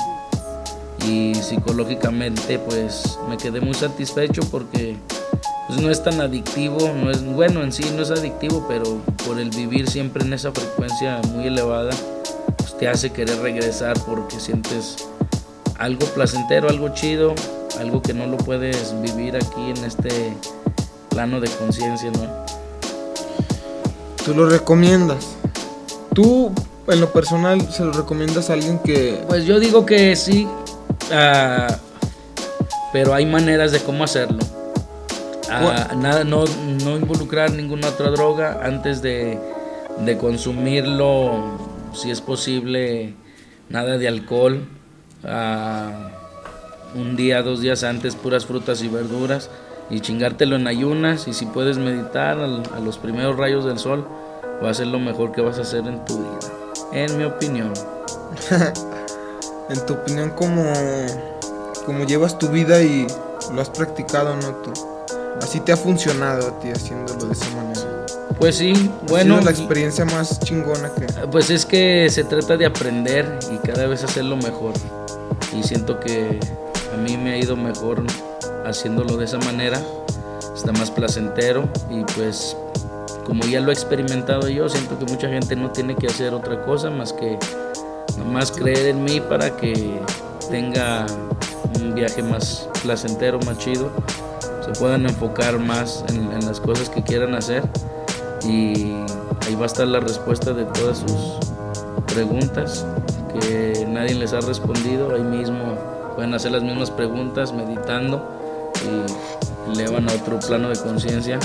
Y 1.07 1.35
psicológicamente 1.35 2.59
pues 2.59 3.19
me 3.29 3.37
quedé 3.37 3.61
muy 3.61 3.75
satisfecho 3.75 4.41
porque 4.51 4.97
pues 5.69 5.79
no 5.79 5.91
es 5.91 6.03
tan 6.03 6.23
adictivo, 6.23 6.79
no 7.03 7.11
es 7.11 7.23
bueno 7.23 7.63
en 7.63 7.71
sí 7.71 7.85
no 7.95 8.01
es 8.01 8.11
adictivo, 8.11 8.65
pero 8.67 8.97
por 9.27 9.39
el 9.39 9.51
vivir 9.51 9.91
siempre 9.91 10.25
en 10.25 10.33
esa 10.33 10.53
frecuencia 10.53 11.21
muy 11.35 11.49
elevada, 11.49 11.91
pues 12.57 12.79
te 12.79 12.89
hace 12.89 13.11
querer 13.11 13.41
regresar 13.41 14.01
porque 14.07 14.41
sientes 14.41 15.12
algo 15.79 16.07
placentero, 16.07 16.69
algo 16.69 16.91
chido, 16.91 17.35
algo 17.79 18.03
que 18.03 18.15
no 18.15 18.27
lo 18.27 18.37
puedes 18.37 18.95
vivir 19.03 19.37
aquí 19.37 19.71
en 19.71 19.85
este 19.85 20.35
plano 21.09 21.41
de 21.41 21.49
conciencia, 21.51 22.11
¿no? 22.11 22.29
¿Tú 24.25 24.35
lo 24.35 24.49
recomiendas? 24.49 25.37
¿Tú 26.15 26.53
en 26.87 27.01
lo 27.01 27.13
personal 27.13 27.61
se 27.71 27.85
lo 27.85 27.93
recomiendas 27.93 28.51
a 28.51 28.55
alguien 28.55 28.79
que... 28.79 29.23
Pues 29.27 29.45
yo 29.45 29.59
digo 29.59 29.85
que 29.85 30.15
sí, 30.17 30.47
uh, 30.47 31.73
pero 32.93 33.15
hay 33.15 33.27
maneras 33.27 33.73
de 33.73 33.81
cómo 33.81 34.05
hacerlo. 34.05 34.39
Uh, 35.49 35.97
nada, 35.97 36.25
no, 36.25 36.45
no, 36.85 36.97
involucrar 36.97 37.53
ninguna 37.53 37.89
otra 37.89 38.11
droga 38.11 38.61
antes 38.63 39.03
de, 39.03 39.39
de 40.05 40.17
consumirlo, 40.17 41.59
si 41.93 42.11
es 42.11 42.21
posible, 42.21 43.15
nada 43.69 43.99
de 43.99 44.09
alcohol 44.09 44.67
un 45.25 47.17
día, 47.17 47.43
dos 47.43 47.61
días 47.61 47.85
antes 47.85 48.17
puras 48.17 48.47
frutas 48.47 48.83
y 48.83 48.89
verduras 48.89 49.51
y 49.91 50.01
chingártelo 50.01 50.57
en 50.57 50.67
ayunas 50.67 51.29
y 51.29 51.35
si 51.35 51.47
puedes 51.47 51.79
meditar 51.79 52.39
a 52.39 52.81
los 52.81 52.99
primeros 52.99 53.37
rayos 53.37 53.65
del 53.65 53.79
sol 53.79 54.07
va 54.63 54.71
a 54.71 54.75
ser 54.75 54.87
lo 54.87 54.99
mejor 54.99 55.33
que 55.33 55.41
vas 55.41 55.59
a 55.59 55.63
hacer 55.63 55.87
en 55.87 56.05
tu 56.05 56.19
vida, 56.19 56.39
en 56.93 57.19
mi 57.19 57.25
opinión. 57.25 57.73
en 59.71 59.87
tu 59.87 59.95
opinión, 59.95 60.31
¿cómo, 60.31 60.73
¿cómo 61.87 62.05
llevas 62.05 62.39
tu 62.39 62.49
vida 62.49 62.81
y 62.83 63.07
lo 63.53 63.61
has 63.61 63.71
practicado, 63.71 64.37
no 64.37 64.49
tú? 64.57 64.73
Así 65.41 65.61
te 65.61 65.73
ha 65.73 65.77
funcionado 65.77 66.49
a 66.49 66.61
ti 66.61 66.69
haciéndolo 66.69 67.27
de 67.27 67.33
esa 67.33 67.51
manera. 67.57 68.07
Pues 68.39 68.57
sí, 68.57 68.73
Ha 68.73 69.11
bueno. 69.11 69.35
sido 69.39 69.45
la 69.45 69.51
experiencia 69.51 70.05
más 70.05 70.41
chingona 70.41 70.91
que. 70.95 71.07
Pues 71.31 71.51
es 71.51 71.67
que 71.67 72.09
se 72.11 72.25
trata 72.25 72.57
de 72.57 72.67
aprender 72.67 73.39
y 73.53 73.59
cada 73.67 73.87
vez 73.87 74.05
hacerlo 74.05 74.37
mejor. 74.37 74.75
Y 75.53 75.63
siento 75.63 76.01
que 76.01 76.39
a 76.93 76.97
mí 76.97 77.17
me 77.17 77.33
ha 77.33 77.37
ido 77.39 77.57
mejor 77.57 78.03
haciéndolo 78.65 79.17
de 79.17 79.25
esa 79.25 79.39
manera. 79.39 79.81
Está 80.55 80.73
más 80.73 80.91
placentero 80.91 81.69
y 81.91 82.05
pues 82.17 82.57
como 83.27 83.45
ya 83.45 83.61
lo 83.61 83.71
he 83.71 83.73
experimentado 83.75 84.49
yo, 84.49 84.69
siento 84.69 84.99
que 84.99 85.05
mucha 85.07 85.29
gente 85.29 85.55
no 85.57 85.71
tiene 85.71 85.95
que 85.95 86.09
hacer 86.09 86.35
otra 86.35 86.63
cosa 86.65 86.91
más 86.91 87.13
que 87.13 87.39
nomás 88.19 88.51
creer 88.51 88.87
en 88.87 89.05
mí 89.05 89.21
para 89.21 89.57
que 89.57 90.01
tenga 90.51 91.07
un 91.81 91.95
viaje 91.95 92.23
más 92.23 92.69
placentero, 92.83 93.39
más 93.41 93.59
chido. 93.59 93.91
Se 94.65 94.79
puedan 94.79 95.07
enfocar 95.07 95.59
más 95.59 96.05
en, 96.09 96.31
en 96.33 96.47
las 96.47 96.61
cosas 96.61 96.89
que 96.89 97.03
quieran 97.03 97.35
hacer 97.35 97.63
y 98.45 98.93
ahí 99.47 99.55
va 99.55 99.63
a 99.63 99.67
estar 99.67 99.87
la 99.87 100.01
respuesta 100.01 100.53
de 100.53 100.65
todas 100.65 100.99
sus 100.99 101.39
preguntas 102.13 102.85
que 103.41 103.72
nadie 104.03 104.17
les 104.17 104.33
ha 104.33 104.41
respondido. 104.41 105.15
Ahí 105.15 105.23
mismo 105.23 105.79
pueden 106.17 106.35
hacer 106.35 106.51
las 106.51 106.63
mismas 106.63 106.91
preguntas 106.91 107.53
meditando 107.53 108.21
y 108.85 109.73
elevan 109.73 110.09
a 110.11 110.13
otro 110.15 110.41
plano 110.41 110.71
de 110.71 110.77
conciencia 110.77 111.39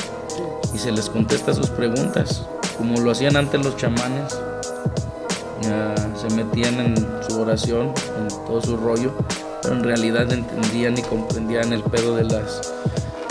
y 0.73 0.77
se 0.79 0.91
les 0.91 1.07
contesta 1.07 1.53
sus 1.53 1.69
preguntas, 1.69 2.47
como 2.77 2.99
lo 2.99 3.11
hacían 3.11 3.37
antes 3.37 3.63
los 3.63 3.77
chamanes. 3.77 4.39
Ya 5.61 5.95
se 6.15 6.33
metían 6.35 6.79
en 6.79 6.95
su 7.27 7.39
oración, 7.39 7.93
en 8.17 8.27
todo 8.47 8.61
su 8.61 8.75
rollo, 8.75 9.13
pero 9.61 9.75
en 9.75 9.83
realidad 9.83 10.31
entendían 10.31 10.97
y 10.97 11.03
comprendían 11.03 11.73
el 11.73 11.83
pedo 11.83 12.15
de 12.15 12.23
las, 12.23 12.73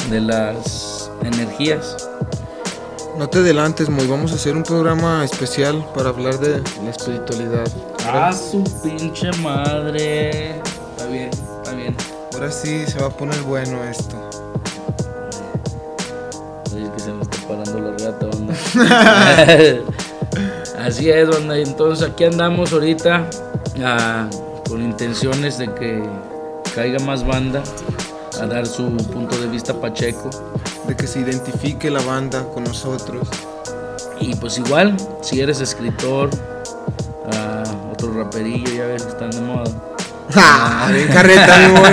de 0.09 0.21
las 0.21 1.11
energías. 1.25 1.97
No 3.19 3.29
te 3.29 3.39
adelantes, 3.39 3.89
Moy. 3.89 4.07
Vamos 4.07 4.31
a 4.33 4.35
hacer 4.37 4.57
un 4.57 4.63
programa 4.63 5.25
especial 5.25 5.85
para 5.95 6.11
hablar 6.11 6.39
de 6.39 6.63
la 6.85 6.91
espiritualidad. 6.91 7.67
¡Ah, 8.09 8.33
su 8.33 8.63
pinche 8.83 9.33
madre! 9.43 10.61
Está 10.61 11.07
bien, 11.11 11.29
está 11.31 11.73
bien. 11.73 11.97
Ahora 12.33 12.53
sí 12.53 12.87
se 12.87 13.01
va 13.01 13.09
a 13.09 13.11
poner 13.11 13.41
bueno 13.43 13.83
esto. 13.83 14.17
Oye, 16.73 16.89
que 16.93 17.01
se 17.01 17.13
me 17.13 17.23
está 17.23 17.39
parando 17.49 17.81
la 17.81 17.91
gata, 17.91 18.27
banda. 18.27 18.55
Así 20.79 21.11
es, 21.11 21.29
banda. 21.29 21.59
y 21.59 21.63
Entonces 21.63 22.09
aquí 22.09 22.25
andamos 22.25 22.73
ahorita 22.73 23.29
ah, 23.85 24.29
con 24.69 24.83
intenciones 24.83 25.59
de 25.59 25.75
que 25.75 26.03
caiga 26.77 27.01
más 27.01 27.27
banda 27.27 27.63
a 28.41 28.47
dar 28.47 28.67
su 28.67 28.87
punto 29.13 29.37
de 29.39 29.49
vista 29.49 29.75
pacheco. 29.75 30.31
De 30.87 30.95
que 30.95 31.09
se 31.09 31.21
identifique 31.21 31.91
la 31.91 32.03
banda 32.03 32.45
con 32.55 32.63
nosotros. 32.63 33.29
Y 34.21 34.37
pues 34.37 34.59
igual, 34.59 34.97
si 35.23 35.41
eres 35.41 35.61
escritor, 35.61 36.31
otro 38.27 38.41
raperillo, 38.41 38.75
ya 38.75 38.87
ves 38.87 39.07
están 39.07 39.31
de 39.31 39.41
moda. 39.41 39.65
¡Ja! 40.31 40.89
Bien 40.93 41.09
carreta, 41.09 41.59
mi 41.59 41.73
Moy. 41.73 41.91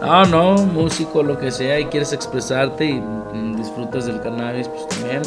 No, 0.00 0.24
no, 0.26 0.54
músico, 0.66 1.22
lo 1.22 1.38
que 1.38 1.50
sea, 1.50 1.78
y 1.80 1.86
quieres 1.86 2.12
expresarte 2.12 2.84
y, 2.84 3.02
disfrutas 3.56 4.06
del 4.06 4.20
cannabis, 4.20 4.68
pues 4.68 4.88
también. 4.88 5.22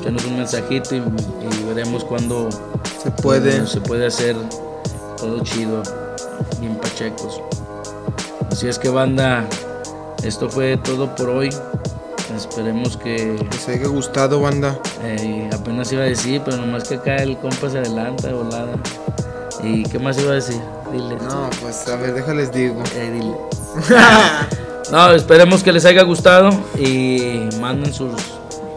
Échanos 0.00 0.24
un 0.24 0.36
mensajito 0.38 0.96
y, 0.96 0.98
y 0.98 1.64
veremos 1.64 2.04
cuándo 2.04 2.48
Se 3.02 3.10
puede. 3.10 3.50
cuándo 3.52 3.66
se 3.66 3.80
puede 3.80 4.06
hacer 4.06 4.36
todo 5.16 5.40
chido, 5.40 5.82
bien 6.60 6.76
pachecos. 6.76 7.40
Así 8.50 8.68
es 8.68 8.78
que, 8.78 8.88
banda, 8.88 9.46
esto 10.24 10.48
fue 10.48 10.76
todo 10.78 11.14
por 11.14 11.28
hoy. 11.30 11.50
Esperemos 12.36 12.96
que 12.96 13.36
Les 13.50 13.68
haya 13.68 13.86
gustado, 13.88 14.40
banda. 14.40 14.78
eh, 15.02 15.48
apenas 15.52 15.92
iba 15.92 16.02
a 16.02 16.06
decir, 16.06 16.40
pero 16.44 16.56
nomás 16.56 16.88
que 16.88 16.96
acá 16.96 17.16
el 17.16 17.36
compa 17.38 17.68
se 17.70 17.78
adelanta 17.78 18.28
de 18.28 18.34
volada. 18.34 18.72
¿Y 19.62 19.82
qué 19.84 19.98
más 19.98 20.18
iba 20.18 20.32
a 20.32 20.34
decir? 20.36 20.60
Dile. 20.92 21.16
No, 21.16 21.48
pues 21.60 21.86
a 21.88 21.96
ver, 21.96 22.14
déjales 22.14 22.52
digo. 22.52 22.82
Eh, 22.96 23.10
dile. 23.12 23.36
No, 24.90 25.10
esperemos 25.12 25.62
que 25.62 25.72
les 25.72 25.86
haya 25.86 26.02
gustado 26.02 26.50
y 26.78 27.48
manden 27.60 27.94
sus 27.94 28.12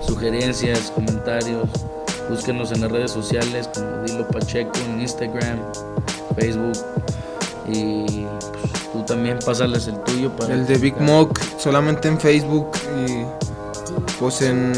sugerencias, 0.07 0.89
comentarios. 0.95 1.67
Búsquenos 2.29 2.71
en 2.71 2.81
las 2.81 2.91
redes 2.91 3.11
sociales 3.11 3.67
como 3.73 4.01
Dilo 4.03 4.25
Pacheco 4.29 4.71
en 4.85 5.01
Instagram, 5.01 5.59
Facebook. 6.37 6.71
Y 7.67 8.05
pues, 8.61 8.91
tú 8.93 9.03
también 9.05 9.39
pásales 9.45 9.87
el 9.87 9.99
tuyo 10.03 10.29
para 10.37 10.53
El 10.53 10.65
de 10.65 10.77
Big 10.77 10.95
Mock 11.01 11.37
solamente 11.57 12.07
en 12.07 12.17
Facebook 12.17 12.67
y 13.05 13.25
pues 14.19 14.41
en, 14.41 14.73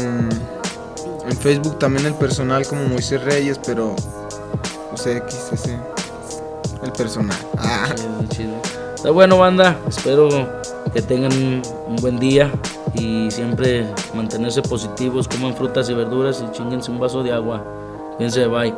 en 1.28 1.36
Facebook 1.36 1.78
también 1.78 2.06
el 2.06 2.14
personal 2.14 2.66
como 2.66 2.84
Moisés 2.84 3.22
Reyes, 3.22 3.60
pero 3.64 3.94
pues 4.90 5.06
X, 5.06 5.50
ese, 5.52 5.78
el 6.82 6.92
personal. 6.92 7.36
Ah, 7.56 7.88
Chido, 7.94 8.28
chido. 8.28 8.78
Está 8.94 9.10
bueno, 9.10 9.38
banda. 9.38 9.78
Espero 9.88 10.28
que 10.92 11.02
tengan 11.02 11.32
un, 11.32 11.96
buen 12.00 12.18
día 12.18 12.50
y 12.94 13.30
siempre 13.30 13.86
mantenerse 14.14 14.62
positivos, 14.62 15.28
coman 15.28 15.54
frutas 15.54 15.88
y 15.90 15.94
verduras 15.94 16.42
y 16.42 16.50
chinguense 16.56 16.90
un 16.90 16.98
vaso 16.98 17.22
de 17.22 17.32
agua. 17.32 17.64
Fíjense, 18.16 18.46
bye. 18.46 18.74